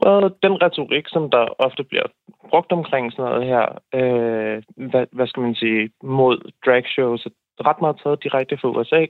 [0.00, 2.06] Well, den retorik, som der ofte bliver
[2.50, 7.66] brugt omkring sådan noget her, øh, hvad, hvad skal man sige, mod drag shows, er
[7.68, 9.06] ret meget taget direkte fra USA,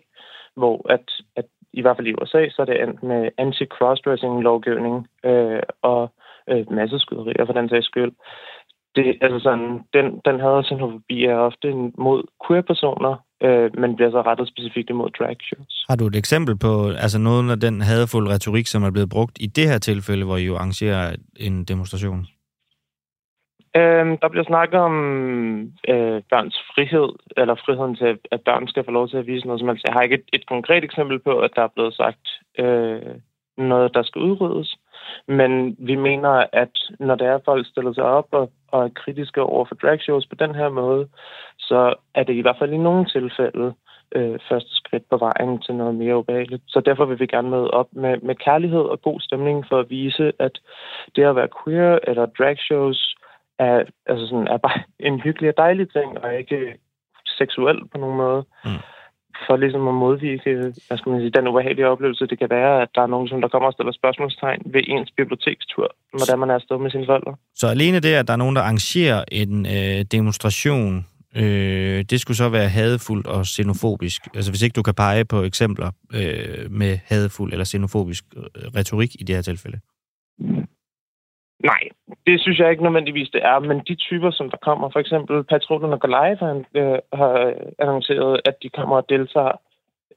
[0.57, 1.07] hvor at,
[1.37, 6.13] at i hvert fald i USA, så er det endt med anti-crossdressing-lovgivning øh, og
[6.51, 8.13] øh, masseskyderier for den sags skyld.
[8.97, 14.23] Det, altså sådan, den, den havde xenofobi er ofte mod queer-personer, øh, men bliver så
[14.23, 15.85] rettet specifikt imod drag shows.
[15.89, 19.37] Har du et eksempel på altså noget af den hadefulde retorik, som er blevet brugt
[19.41, 22.27] i det her tilfælde, hvor I jo arrangerer en demonstration?
[23.77, 24.97] Øhm, der bliver snakket om
[25.93, 29.61] øh, børns frihed, eller friheden til, at børn skal få lov til at vise noget
[29.61, 29.85] som helst.
[29.87, 32.25] Jeg har ikke et, et konkret eksempel på, at der er blevet sagt
[32.59, 33.15] øh,
[33.59, 34.77] noget, der skal udryddes.
[35.29, 39.43] Men vi mener, at når der er folk stiller sig op og, og er kritiske
[39.43, 41.09] over for dragshows på den her måde,
[41.59, 43.75] så er det i hvert fald i nogle tilfælde
[44.17, 46.63] øh, første skridt på vejen til noget mere ubehageligt.
[46.67, 49.91] Så derfor vil vi gerne møde op med, med kærlighed og god stemning for at
[49.91, 50.59] vise, at
[51.17, 53.17] det at være queer eller dragshows
[53.59, 56.79] er, altså sådan, er bare en hyggelig og dejlig ting, og ikke
[57.27, 58.45] seksuel på nogen måde.
[58.65, 58.71] Mm.
[59.47, 60.53] For ligesom at modvirke
[60.87, 63.41] hvad skal man sige, den ubehagelige oplevelse, det kan være, at der er nogen, som
[63.41, 65.87] der kommer og stiller spørgsmålstegn ved ens bibliotekstur,
[66.19, 67.35] hvordan man er afsted med sine forældre.
[67.55, 72.37] Så alene det, at der er nogen, der arrangerer en øh, demonstration, øh, det skulle
[72.37, 74.21] så være hadefuldt og xenofobisk.
[74.35, 78.43] Altså hvis ikke du kan pege på eksempler øh, med hadefuld eller xenofobisk øh,
[78.77, 79.79] retorik i det her tilfælde.
[81.65, 81.83] Nej,
[82.27, 83.59] det synes jeg ikke nødvendigvis, det er.
[83.59, 88.41] Men de typer, som der kommer, for eksempel Patruljen og Goliath har, øh, har annonceret,
[88.45, 89.53] at de kommer og deltager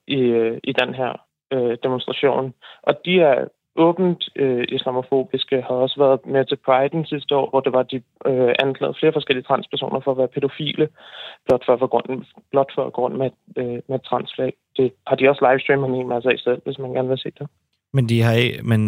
[0.08, 1.12] i, øh, i den her
[1.54, 2.54] øh, demonstration.
[2.84, 7.60] Og de er åbent øh, islamofobiske, har også været med til Pride sidste år, hvor
[7.60, 10.88] det var, de øh, anklagede flere forskellige transpersoner for at være pædofile,
[11.46, 14.54] blot for, for grund, blot for grund med, øh, med transflag.
[14.78, 17.48] Det har de også livestreamet en masse af selv, hvis man gerne vil se det.
[17.94, 18.82] Men, de har, men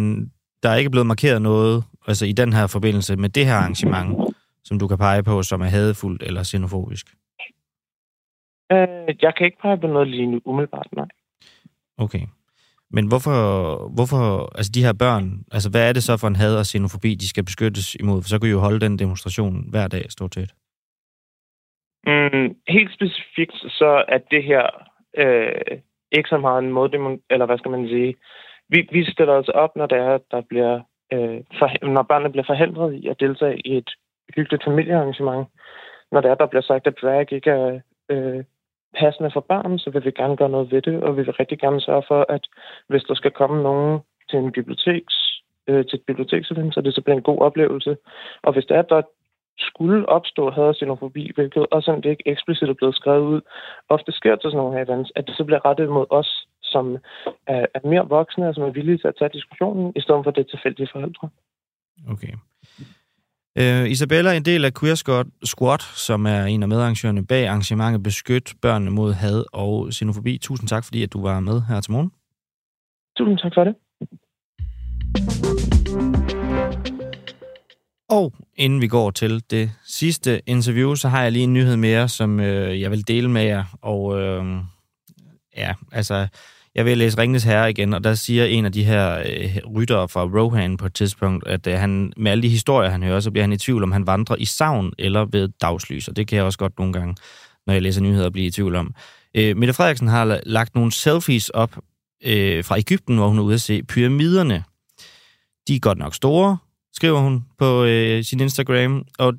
[0.62, 4.34] der er ikke blevet markeret noget altså i den her forbindelse med det her arrangement,
[4.64, 7.06] som du kan pege på, som er hadefuldt eller xenofobisk?
[8.72, 11.08] Øh, jeg kan ikke pege på noget lige nu umiddelbart, nej.
[11.98, 12.26] Okay.
[12.90, 13.38] Men hvorfor,
[13.94, 17.14] hvorfor, altså de her børn, altså hvad er det så for en had og xenofobi,
[17.14, 18.22] de skal beskyttes imod?
[18.22, 20.54] For så kunne I jo holde den demonstration hver dag, stort set.
[22.06, 24.64] Mm, helt specifikt så er det her
[25.16, 25.78] øh,
[26.12, 26.90] ikke så meget en måde,
[27.30, 28.14] eller hvad skal man sige,
[28.68, 30.80] vi, vi stiller os op, når det er, der bliver,
[31.12, 33.90] øh, for, når børnene bliver forhindret i at deltage i et
[34.36, 35.48] hyggeligt familiearrangement.
[36.12, 38.44] Når det er, der bliver sagt, at drag ikke er øh,
[38.98, 41.58] passende for børn, så vil vi gerne gøre noget ved det, og vi vil rigtig
[41.58, 42.46] gerne sørge for, at
[42.88, 44.00] hvis der skal komme nogen
[44.30, 45.14] til en biblioteks,
[45.68, 47.96] øh, til et biblioteksevent, så det så bliver en god oplevelse.
[48.42, 49.02] Og hvis det er, der
[49.58, 53.40] skulle opstå xenofobi hvilket også det ikke eksplicit er blevet skrevet ud,
[53.88, 56.37] ofte sker til sådan nogle her events, at det så bliver rettet mod os
[56.72, 56.96] som
[57.46, 60.30] er, er mere voksne og som er villige til at tage diskussionen, i stedet for
[60.30, 61.28] det tilfældige forældre.
[62.14, 62.32] Okay.
[63.60, 68.02] Uh, Isabella er en del af Queer Squad, som er en af medarrangørerne bag arrangementet
[68.02, 70.38] Beskyt børnene mod had og xenofobi.
[70.38, 72.10] Tusind tak, fordi at du var med her til morgen.
[73.16, 73.74] Tusind tak for det.
[78.10, 82.08] Og inden vi går til det sidste interview, så har jeg lige en nyhed mere,
[82.08, 83.64] som øh, jeg vil dele med jer.
[83.82, 84.44] Og øh,
[85.56, 86.28] ja, altså,
[86.78, 90.08] jeg vil læse Ringnes Herre igen, og der siger en af de her øh, ryttere
[90.08, 93.30] fra Rohan på et tidspunkt, at øh, han, med alle de historier, han hører, så
[93.30, 96.36] bliver han i tvivl, om han vandrer i savn eller ved dagslys, og det kan
[96.36, 97.16] jeg også godt nogle gange,
[97.66, 98.94] når jeg læser nyheder, blive i tvivl om.
[99.34, 101.76] Øh, Mette Frederiksen har lagt nogle selfies op
[102.24, 104.64] øh, fra Ægypten, hvor hun er ude at se pyramiderne.
[105.68, 106.58] De er godt nok store,
[106.92, 109.34] skriver hun på øh, sin Instagram, og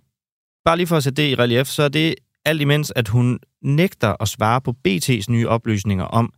[0.65, 2.15] bare lige for at sætte det i relief, så er det
[2.45, 6.33] alt imens, at hun nægter at svare på BT's nye oplysninger om,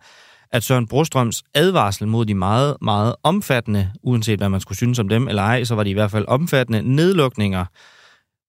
[0.52, 5.10] at Søren Brostrøms advarsel mod de meget, meget omfattende, uanset hvad man skulle synes om
[5.10, 7.66] dem eller ej, så var de i hvert fald omfattende nedlukninger.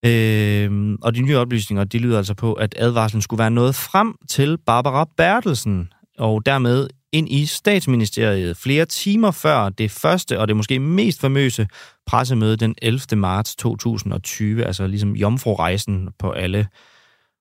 [0.04, 4.14] Øh, og de nye oplysninger, de lyder altså på, at advarslen skulle være nået frem
[4.28, 10.56] til Barbara Bertelsen, og dermed ind i statsministeriet flere timer før det første og det
[10.56, 11.68] måske mest famøse
[12.06, 13.00] pressemøde den 11.
[13.16, 16.68] marts 2020, altså ligesom jomfru-rejsen på alle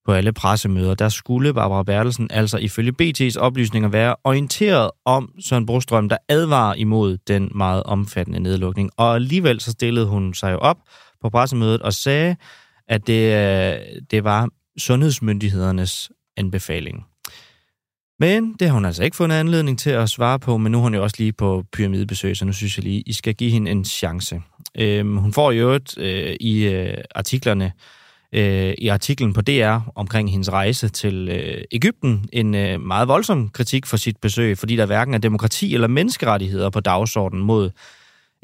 [0.06, 5.66] på alle pressemøder, der skulle Barbara Bertelsen altså ifølge BT's oplysninger være orienteret om Søren
[5.66, 8.91] Brostrøm, der advarer imod den meget omfattende nedlukning.
[8.97, 10.78] Og alligevel så stillede hun sig jo op
[11.22, 12.36] på pressemødet og sagde,
[12.88, 13.80] at det, øh,
[14.12, 17.06] det var sundhedsmyndighedernes anbefaling.
[18.20, 20.82] Men det har hun altså ikke fundet anledning til at svare på, men nu er
[20.82, 23.72] hun jo også lige på pyramidebesøg, så nu synes jeg lige, I skal give hende
[23.72, 24.41] en chance.
[24.78, 27.72] Øhm, hun får jo øvrigt øh, i øh, artiklerne
[28.36, 33.49] øh, i artiklen på DR omkring hendes rejse til øh, Ægypten en øh, meget voldsom
[33.49, 37.71] kritik for sit besøg, fordi der hverken er demokrati eller menneskerettigheder på dagsordenen mod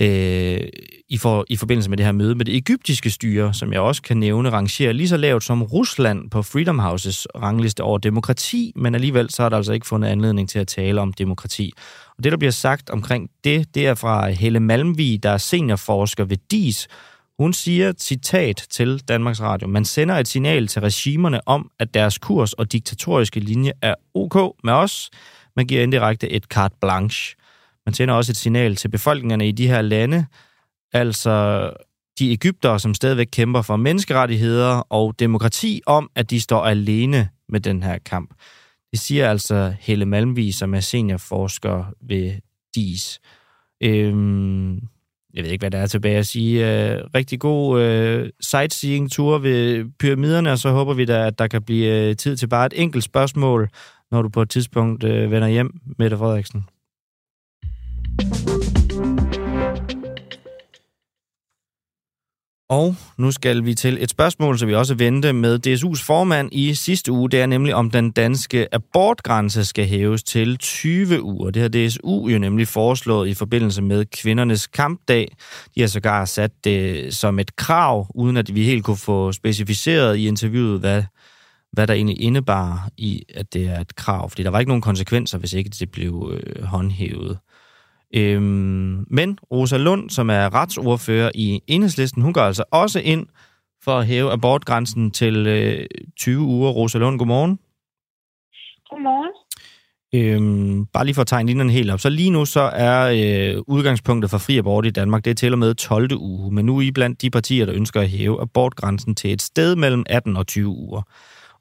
[0.01, 0.67] øh,
[1.09, 4.01] i, for, i forbindelse med det her møde med det egyptiske styre, som jeg også
[4.01, 8.95] kan nævne, rangerer lige så lavt som Rusland på Freedom Houses rangliste over demokrati, men
[8.95, 11.73] alligevel så er der altså ikke fundet anledning til at tale om demokrati.
[12.17, 16.25] Og det, der bliver sagt omkring det, det er fra Helle Malmvig, der er seniorforsker
[16.25, 16.87] ved DIS.
[17.39, 22.17] Hun siger, citat til Danmarks Radio, man sender et signal til regimerne om, at deres
[22.17, 25.09] kurs og diktatoriske linje er ok med os.
[25.55, 27.35] Man giver indirekte et carte blanche.
[27.85, 30.25] Man sender også et signal til befolkningerne i de her lande,
[30.93, 31.69] altså
[32.19, 37.59] de Ægypter, som stadigvæk kæmper for menneskerettigheder og demokrati, om at de står alene med
[37.59, 38.33] den her kamp.
[38.91, 42.33] Det siger altså Helle Malmvig, som er seniorforsker ved
[42.75, 43.19] DIS.
[43.83, 44.81] Øhm,
[45.37, 46.91] jeg ved ikke, hvad der er tilbage at sige.
[46.91, 51.61] Øh, rigtig god øh, sightseeing-tur ved pyramiderne, og så håber vi da, at der kan
[51.61, 53.69] blive øh, tid til bare et enkelt spørgsmål,
[54.11, 56.65] når du på et tidspunkt øh, vender hjem, Mette Frederiksen.
[62.69, 66.73] Og nu skal vi til et spørgsmål, som vi også vendte med DSU's formand i
[66.73, 67.29] sidste uge.
[67.29, 71.49] Det er nemlig, om den danske abortgrænse skal hæves til 20 uger.
[71.49, 75.35] Det har DSU jo nemlig foreslået i forbindelse med kvindernes kampdag.
[75.75, 80.17] De har sågar sat det som et krav, uden at vi helt kunne få specificeret
[80.17, 81.03] i interviewet, hvad,
[81.71, 84.29] hvad der egentlig indebar i, at det er et krav.
[84.29, 87.37] Fordi der var ikke nogen konsekvenser, hvis ikke det blev øh, håndhævet.
[88.15, 93.27] Øhm, men Rosa Lund, som er retsordfører i enhedslisten, hun går altså også ind
[93.83, 95.85] for at hæve abortgrænsen til øh,
[96.19, 96.69] 20 uger.
[96.71, 97.59] Rosa Lund, godmorgen.
[98.89, 99.31] Godmorgen.
[100.13, 101.99] Øhm, bare lige for at tegne linjerne helt op.
[101.99, 103.11] Så lige nu så er
[103.55, 106.17] øh, udgangspunktet for fri abort i Danmark, det er til og med 12.
[106.17, 106.53] uge.
[106.53, 109.75] Men nu er I blandt de partier, der ønsker at hæve abortgrænsen til et sted
[109.75, 111.01] mellem 18 og 20 uger.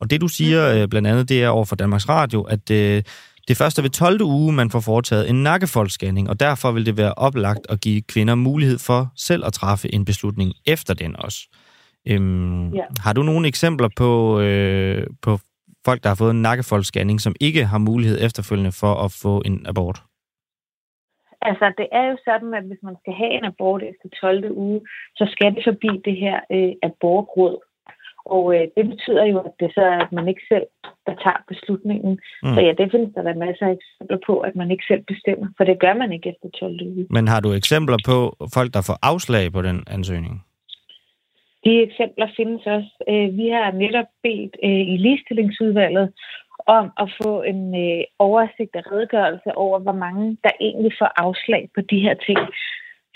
[0.00, 0.80] Og det du siger mm.
[0.80, 3.02] øh, blandt andet, det er over for Danmarks Radio, at øh,
[3.48, 4.22] det første ved 12.
[4.22, 8.34] uge, man får foretaget en nakkefoldsscanning, og derfor vil det være oplagt at give kvinder
[8.34, 11.38] mulighed for selv at træffe en beslutning efter den også.
[12.08, 12.84] Øhm, ja.
[13.04, 15.38] Har du nogle eksempler på, øh, på
[15.84, 19.66] folk, der har fået en nakkefoldsscanning, som ikke har mulighed efterfølgende for at få en
[19.66, 19.98] abort?
[21.48, 24.50] Altså, det er jo sådan, at hvis man skal have en abort efter 12.
[24.50, 24.80] uge,
[25.18, 27.56] så skal det forbi det her øh, abortråd.
[28.34, 30.66] Og øh, det betyder jo, at det så er, at man ikke selv
[31.06, 32.12] der tager beslutningen.
[32.42, 32.54] Mm.
[32.54, 35.46] Så ja, det findes der der masser af eksempler på, at man ikke selv bestemmer,
[35.56, 37.06] for det gør man ikke efter 12 uger.
[37.10, 38.18] Men har du eksempler på
[38.54, 40.44] folk, der får afslag på den ansøgning?
[41.64, 42.92] De eksempler findes også.
[43.10, 46.12] Øh, vi har netop bedt øh, i ligestillingsudvalget
[46.66, 51.68] om at få en øh, oversigt og redegørelse over, hvor mange der egentlig får afslag
[51.74, 52.38] på de her ting.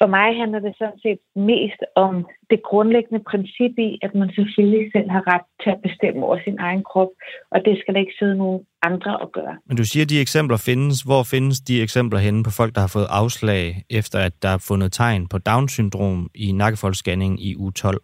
[0.01, 1.21] For mig handler det sådan set
[1.53, 2.15] mest om
[2.51, 6.59] det grundlæggende princip i, at man selvfølgelig selv har ret til at bestemme over sin
[6.59, 7.13] egen krop,
[7.53, 9.55] og det skal der ikke sidde nogen andre at gøre.
[9.69, 11.03] Men du siger, at de eksempler findes.
[11.03, 14.65] Hvor findes de eksempler henne på folk, der har fået afslag, efter at der er
[14.69, 18.01] fundet tegn på Down-syndrom i nakkefoldsscanning i uge 12?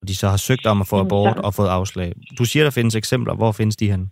[0.00, 2.12] Og de så har søgt om at få abort og fået afslag.
[2.38, 3.34] Du siger, der findes eksempler.
[3.34, 4.06] Hvor findes de henne?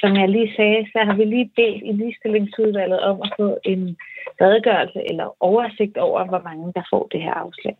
[0.00, 3.96] Som jeg lige sagde, så har vi lige bedt i ligestillingsudvalget om at få en
[4.40, 7.76] redegørelse eller oversigt over, hvor mange der får det her afslag.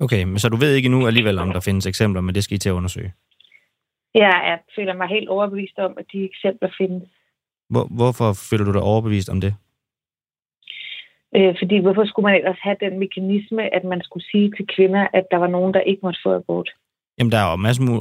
[0.00, 2.54] Okay, men så du ved ikke nu alligevel, om der findes eksempler, men det skal
[2.54, 3.12] I til at undersøge?
[4.14, 7.08] Ja, jeg føler mig helt overbevist om, at de eksempler findes.
[7.70, 9.54] Hvor, hvorfor føler du dig overbevist om det?
[11.36, 15.06] Øh, fordi hvorfor skulle man ellers have den mekanisme, at man skulle sige til kvinder,
[15.12, 16.70] at der var nogen, der ikke måtte få abort?
[17.18, 18.00] Jamen, der er jo masser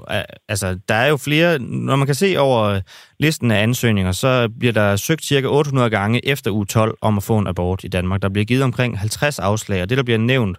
[0.49, 2.82] altså, der er jo flere, når man kan se over øh,
[3.20, 7.24] listen af ansøgninger, så bliver der søgt cirka 800 gange efter uge 12 om at
[7.24, 8.22] få en abort i Danmark.
[8.22, 10.57] Der bliver givet omkring 50 afslag, og det, der bliver nævnt,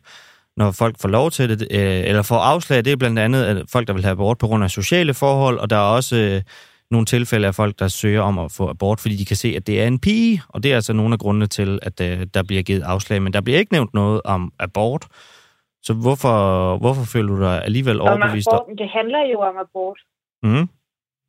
[0.57, 3.65] når folk får lov til det, øh, eller får afslag, det er blandt andet at
[3.73, 6.43] folk, der vil have abort på grund af sociale forhold, og der er også øh,
[6.91, 9.67] nogle tilfælde af folk, der søger om at få abort, fordi de kan se, at
[9.67, 11.99] det er en pige, og det er altså nogle af grundene til, at
[12.35, 13.23] der bliver givet afslag.
[13.23, 15.07] Men der bliver ikke nævnt noget om abort,
[15.87, 16.37] så hvorfor,
[16.79, 18.49] hvorfor føler du dig alligevel overbevist?
[18.49, 20.01] Om abort, det handler jo om abort.
[20.43, 20.69] Mm.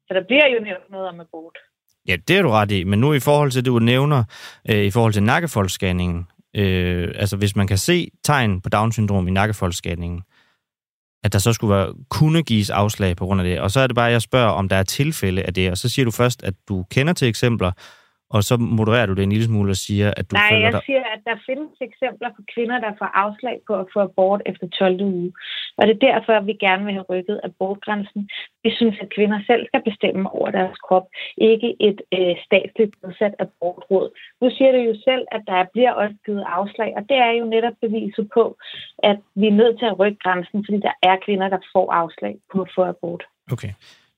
[0.08, 1.58] Så der bliver jo nævnt noget om abort.
[2.08, 2.84] Ja, det er du ret i.
[2.84, 4.24] Men nu i forhold til det, du nævner,
[4.70, 9.32] øh, i forhold til nakkefoldsscanningen, øh, altså hvis man kan se tegn på Down-syndrom i
[9.32, 10.22] nakkefoldsscanningen,
[11.24, 13.60] at der så skulle være, kunne gives afslag på grund af det.
[13.60, 15.72] Og så er det bare, at jeg spørger, om der er tilfælde af det.
[15.72, 17.72] Og så siger du først, at du kender til eksempler,
[18.36, 20.74] og så modererer du det en lille smule og siger, at du Nej, føler jeg
[20.74, 20.82] dig...
[20.86, 24.68] siger, at der findes eksempler på kvinder, der får afslag på at få abort efter
[24.68, 25.02] 12.
[25.02, 25.34] uge.
[25.78, 28.22] Og det er derfor, at vi gerne vil have rykket abortgrænsen.
[28.64, 31.08] Vi synes, at kvinder selv skal bestemme over deres krop,
[31.38, 34.08] ikke et øh, statsligt nedsat abortråd.
[34.42, 37.46] Nu siger du jo selv, at der bliver også givet afslag, og det er jo
[37.56, 38.44] netop beviset på,
[39.10, 42.36] at vi er nødt til at rykke grænsen, fordi der er kvinder, der får afslag
[42.52, 43.24] på at få abort.
[43.52, 43.72] Okay.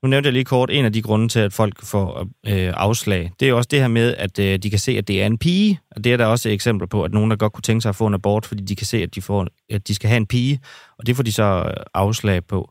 [0.04, 3.32] Nu nævnte jeg lige kort, en af de grunde til, at folk får øh, afslag,
[3.39, 5.26] det er jo også det her med, at øh, de kan se, at det er
[5.26, 5.80] en pige.
[5.91, 7.95] Og det er der også eksempler på, at nogen, der godt kunne tænke sig at
[7.95, 10.28] få en abort, fordi de kan se, at de, får, at de skal have en
[10.28, 10.60] pige,
[10.98, 12.70] og det får de så øh, afslag på.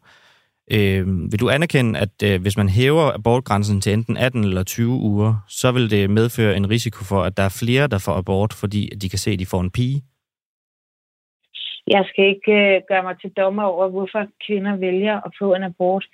[0.71, 4.89] Øh, vil du anerkende, at øh, hvis man hæver abortgrænsen til enten 18 eller 20
[4.89, 8.53] uger, så vil det medføre en risiko for, at der er flere, der får abort,
[8.53, 10.03] fordi de kan se, at de får en pige?
[11.95, 15.63] Jeg skal ikke øh, gøre mig til dommer over, hvorfor kvinder vælger at få en
[15.63, 16.05] abort.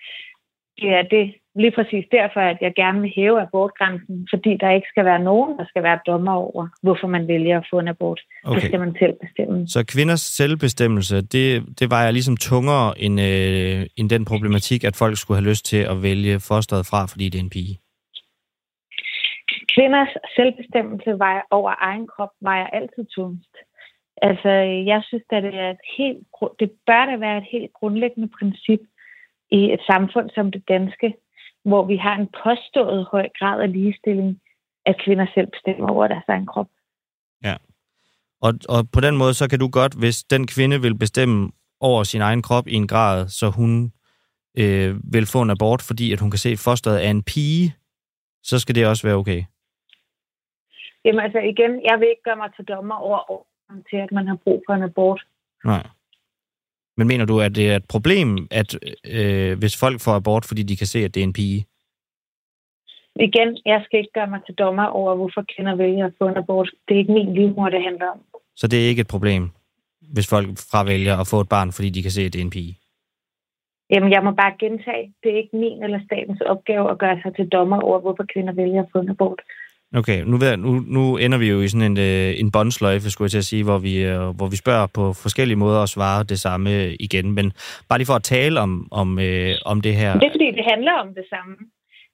[0.80, 4.88] Det er det lige præcis derfor, at jeg gerne vil hæve abortgrænsen, fordi der ikke
[4.88, 8.20] skal være nogen, der skal være dommer over, hvorfor man vælger at få en abort.
[8.44, 8.54] Okay.
[8.54, 9.68] Det skal man selv bestemme.
[9.68, 15.16] Så kvinders selvbestemmelse, det, det vejer ligesom tungere end, øh, end den problematik, at folk
[15.18, 17.78] skulle have lyst til at vælge fosteret fra, fordi det er en pige.
[19.74, 23.54] Kvinders selvbestemmelse vejer over egen krop vejer altid tungest.
[24.22, 24.48] Altså,
[24.90, 26.18] jeg synes, at det, er et helt,
[26.60, 28.80] det bør da være et helt grundlæggende princip
[29.58, 31.14] i et samfund som det danske,
[31.64, 34.40] hvor vi har en påstået høj grad af ligestilling,
[34.86, 36.68] at kvinder selv bestemmer over deres egen krop.
[37.44, 37.56] Ja.
[38.40, 42.02] Og, og på den måde, så kan du godt, hvis den kvinde vil bestemme over
[42.02, 43.92] sin egen krop i en grad, så hun
[44.58, 47.74] øh, vil få en abort, fordi at hun kan se, at fosteret er en pige,
[48.42, 49.42] så skal det også være okay.
[51.04, 53.46] Jamen altså igen, jeg vil ikke gøre mig til dommer over
[53.90, 55.22] til, at man har brug for en abort.
[55.64, 55.86] Nej.
[56.96, 60.62] Men mener du, at det er et problem, at øh, hvis folk får abort, fordi
[60.62, 61.66] de kan se, at det er en pige?
[63.16, 66.36] Igen, jeg skal ikke gøre mig til dommer over, hvorfor kvinder vælger at få en
[66.36, 66.70] abort.
[66.88, 68.20] Det er ikke min livmor, det handler om.
[68.56, 69.50] Så det er ikke et problem,
[70.14, 72.50] hvis folk fravælger at få et barn, fordi de kan se, at det er en
[72.50, 72.78] pige?
[73.90, 77.36] Jamen, jeg må bare gentage, det er ikke min eller statens opgave at gøre sig
[77.36, 79.40] til dommer over, hvorfor kvinder vælger at få en abort.
[80.00, 83.26] Okay, nu, ved, nu, nu ender vi jo i sådan en, øh, en båndsløjfe, skulle
[83.26, 86.22] jeg til at sige, hvor vi, øh, hvor vi spørger på forskellige måder og svarer
[86.22, 86.70] det samme
[87.06, 87.26] igen.
[87.32, 87.46] Men
[87.88, 90.12] bare lige for at tale om, om, øh, om det her.
[90.18, 91.56] Det er fordi, det handler om det samme.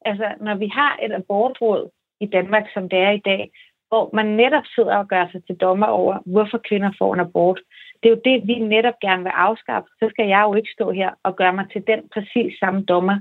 [0.04, 3.50] Altså, når vi har et abortråd i Danmark, som det er i dag,
[3.88, 7.60] hvor man netop sidder og gør sig til dommer over, hvorfor kvinder får en abort.
[8.00, 9.88] Det er jo det, vi netop gerne vil afskaffe.
[10.00, 13.16] Så skal jeg jo ikke stå her og gøre mig til den præcis samme dommer,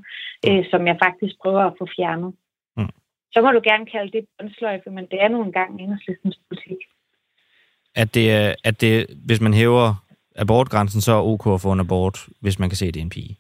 [0.48, 2.34] øh, som jeg faktisk prøver at få fjernet.
[3.34, 6.78] Så må du gerne kalde det båndsløjfe, men det er nu engang enhedslistens politik.
[7.96, 9.96] At det, at det, hvis man hæver
[10.36, 13.04] abortgrænsen, så er ok at få en abort, hvis man kan se, at det er
[13.04, 13.38] en pige.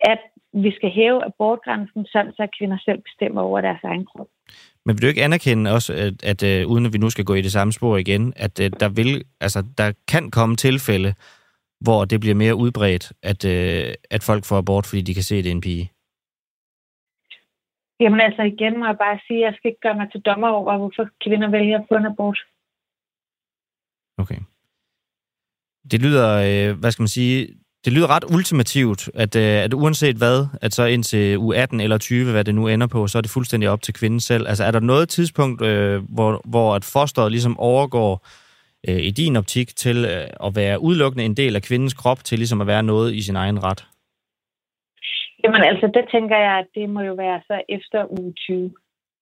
[0.00, 0.18] At
[0.52, 4.26] vi skal hæve abortgrænsen, sådan så kvinder selv bestemmer over deres egen krop.
[4.84, 7.34] Men vil du ikke anerkende også, at, at øh, uden at vi nu skal gå
[7.34, 11.14] i det samme spor igen, at øh, der vil, altså, der kan komme tilfælde,
[11.80, 15.36] hvor det bliver mere udbredt, at, øh, at folk får abort, fordi de kan se,
[15.36, 15.92] at det er en pige?
[18.00, 20.48] Jamen altså igen må jeg bare sige, at jeg skal ikke gøre mig til dommer
[20.48, 22.38] over, hvorfor kvinder vælger at få en abort.
[24.18, 24.40] Okay.
[25.90, 27.48] Det lyder, øh, hvad skal man sige,
[27.84, 31.98] det lyder ret ultimativt, at, øh, at uanset hvad, at så indtil u 18 eller
[31.98, 34.48] 20, hvad det nu ender på, så er det fuldstændig op til kvinden selv.
[34.48, 38.26] Altså er der noget tidspunkt, øh, hvor, hvor at fosteret ligesom overgår
[38.88, 42.38] øh, i din optik til øh, at være udelukkende en del af kvindens krop, til
[42.38, 43.86] ligesom at være noget i sin egen ret?
[45.44, 48.72] Jamen altså, det tænker jeg, at det må jo være så efter uge 20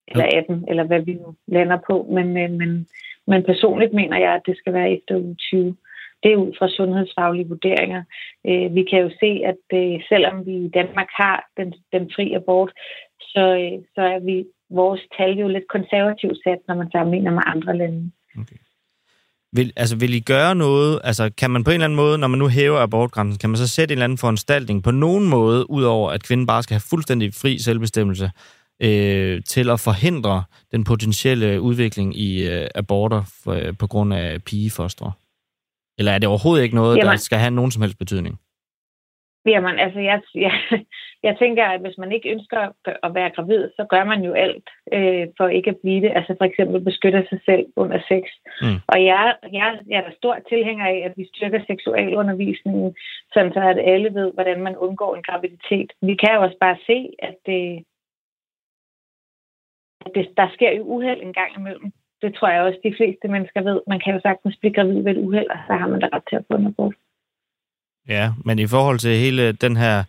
[0.08, 2.06] eller 18, eller hvad vi nu lander på.
[2.10, 2.86] Men, men, men,
[3.26, 5.76] men personligt mener jeg, at det skal være efter uge 20.
[6.22, 8.02] Det er ud fra sundhedsfaglige vurderinger.
[8.46, 12.32] Øh, vi kan jo se, at øh, selvom vi i Danmark har den, den fri
[12.32, 12.72] abort,
[13.20, 17.42] så, øh, så er vi vores tal jo lidt konservativt sat, når man sammenligner med
[17.46, 18.10] andre lande.
[19.56, 21.00] Vil, altså, vil I gøre noget?
[21.04, 23.56] Altså, kan man på en eller anden måde, når man nu hæver abortgrænsen, kan man
[23.56, 26.80] så sætte en eller anden foranstaltning på nogen måde, udover at kvinden bare skal have
[26.80, 28.30] fuldstændig fri selvbestemmelse,
[28.82, 34.42] øh, til at forhindre den potentielle udvikling i øh, aborter for, øh, på grund af
[34.42, 35.12] pigefostre?
[35.98, 37.10] Eller er det overhovedet ikke noget, Jamen.
[37.10, 38.40] der skal have nogen som helst betydning?
[39.46, 40.54] Jamen, altså, jeg, jeg,
[41.26, 42.60] jeg tænker, at hvis man ikke ønsker
[43.02, 46.12] at være gravid, så gør man jo alt øh, for ikke at blive det.
[46.18, 48.24] Altså for eksempel beskytte sig selv under sex.
[48.62, 48.78] Mm.
[48.88, 52.94] Og jeg, jeg, jeg er da stor tilhænger af, at vi styrker seksualundervisningen,
[53.32, 55.92] sådan så at alle ved, hvordan man undgår en graviditet.
[56.02, 57.84] Vi kan jo også bare se, at det,
[60.06, 61.92] at det, der sker jo uheld en gang imellem.
[62.22, 63.80] Det tror jeg også, de fleste mennesker ved.
[63.86, 66.22] Man kan jo sagtens blive gravid ved et uheld, og så har man da ret
[66.30, 66.94] til at få en abort.
[68.08, 70.04] Ja, men i forhold til hele den her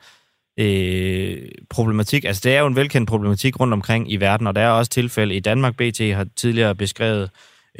[0.58, 1.38] øh,
[1.70, 2.26] problematik.
[2.26, 4.92] Altså, det er jo en velkendt problematik rundt omkring i verden, og der er også
[4.92, 5.76] tilfælde i Danmark.
[5.78, 7.30] BT har tidligere beskrevet,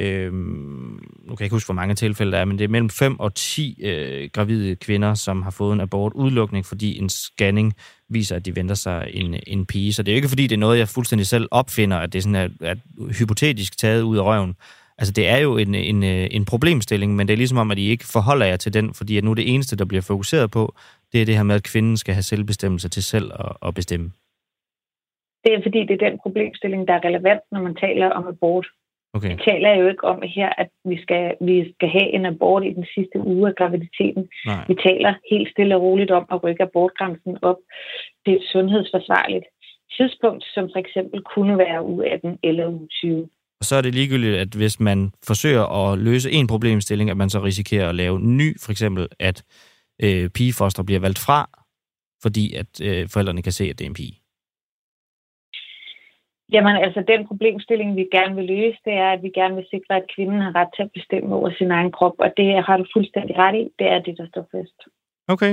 [0.00, 2.90] øh, nu kan jeg ikke huske, hvor mange tilfælde der er, men det er mellem
[2.90, 7.74] 5 og 10 øh, gravide kvinder, som har fået en abort udlukning, fordi en scanning
[8.08, 9.92] viser, at de venter sig en, en pige.
[9.92, 12.18] Så det er jo ikke, fordi det er noget, jeg fuldstændig selv opfinder, at det
[12.18, 12.78] er sådan at, at
[13.18, 14.56] hypotetisk taget ud af røven.
[14.98, 16.02] Altså, det er jo en, en,
[16.38, 19.18] en problemstilling, men det er ligesom om, at I ikke forholder jer til den, fordi
[19.18, 20.74] at nu det eneste, der bliver fokuseret på,
[21.12, 24.12] det er det her med, at kvinden skal have selvbestemmelse til selv at, at bestemme.
[25.44, 28.66] Det er fordi, det er den problemstilling, der er relevant, når man taler om abort.
[29.14, 29.30] Okay.
[29.30, 32.72] Vi taler jo ikke om her, at vi skal, vi skal have en abort i
[32.72, 34.28] den sidste uge af graviditeten.
[34.46, 34.64] Nej.
[34.68, 37.56] Vi taler helt stille og roligt om at rykke abortgrænsen op
[38.24, 39.46] til et sundhedsforsvarligt
[39.96, 43.28] tidspunkt, som for eksempel kunne være uge 18 eller uge 20.
[43.60, 47.30] Og så er det ligegyldigt, at hvis man forsøger at løse en problemstilling, at man
[47.30, 49.44] så risikerer at lave ny, for eksempel at
[50.02, 51.50] øh, pigefoster bliver valgt fra,
[52.22, 54.20] fordi at øh, forældrene kan se, at det er en pige.
[56.52, 59.96] Jamen altså, den problemstilling, vi gerne vil løse, det er, at vi gerne vil sikre,
[59.96, 62.86] at kvinden har ret til at bestemme over sin egen krop, og det har du
[62.96, 63.64] fuldstændig ret i.
[63.78, 64.78] Det er det, der står fast.
[65.28, 65.52] Okay.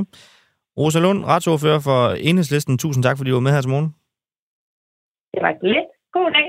[0.78, 2.78] Rosa Lund, retsordfører for Enhedslisten.
[2.78, 3.90] Tusind tak, fordi du var med her til morgen.
[5.34, 5.90] Det var lidt.
[6.14, 6.48] God dag.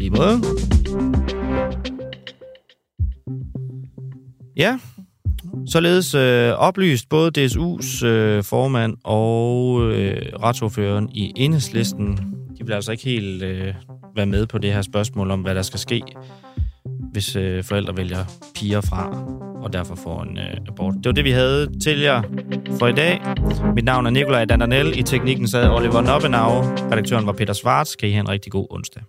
[0.00, 0.40] I måde.
[4.56, 4.78] Ja,
[5.66, 12.16] således øh, oplyst både DSU's øh, formand og øh, retsordføreren i enhedslisten.
[12.58, 13.74] De vil altså ikke helt øh,
[14.16, 16.02] være med på det her spørgsmål om, hvad der skal ske,
[17.12, 18.24] hvis øh, forældre vælger
[18.54, 19.34] piger fra
[19.64, 20.94] og derfor får en øh, abort.
[20.94, 22.22] Det var det, vi havde til jer
[22.78, 23.20] for i dag.
[23.74, 24.98] Mit navn er Nikolaj Dandanel.
[24.98, 26.50] I teknikken sad Oliver Noppenau.
[26.92, 27.96] Redaktøren var Peter Svarts.
[27.96, 29.02] Kan I have en rigtig god onsdag.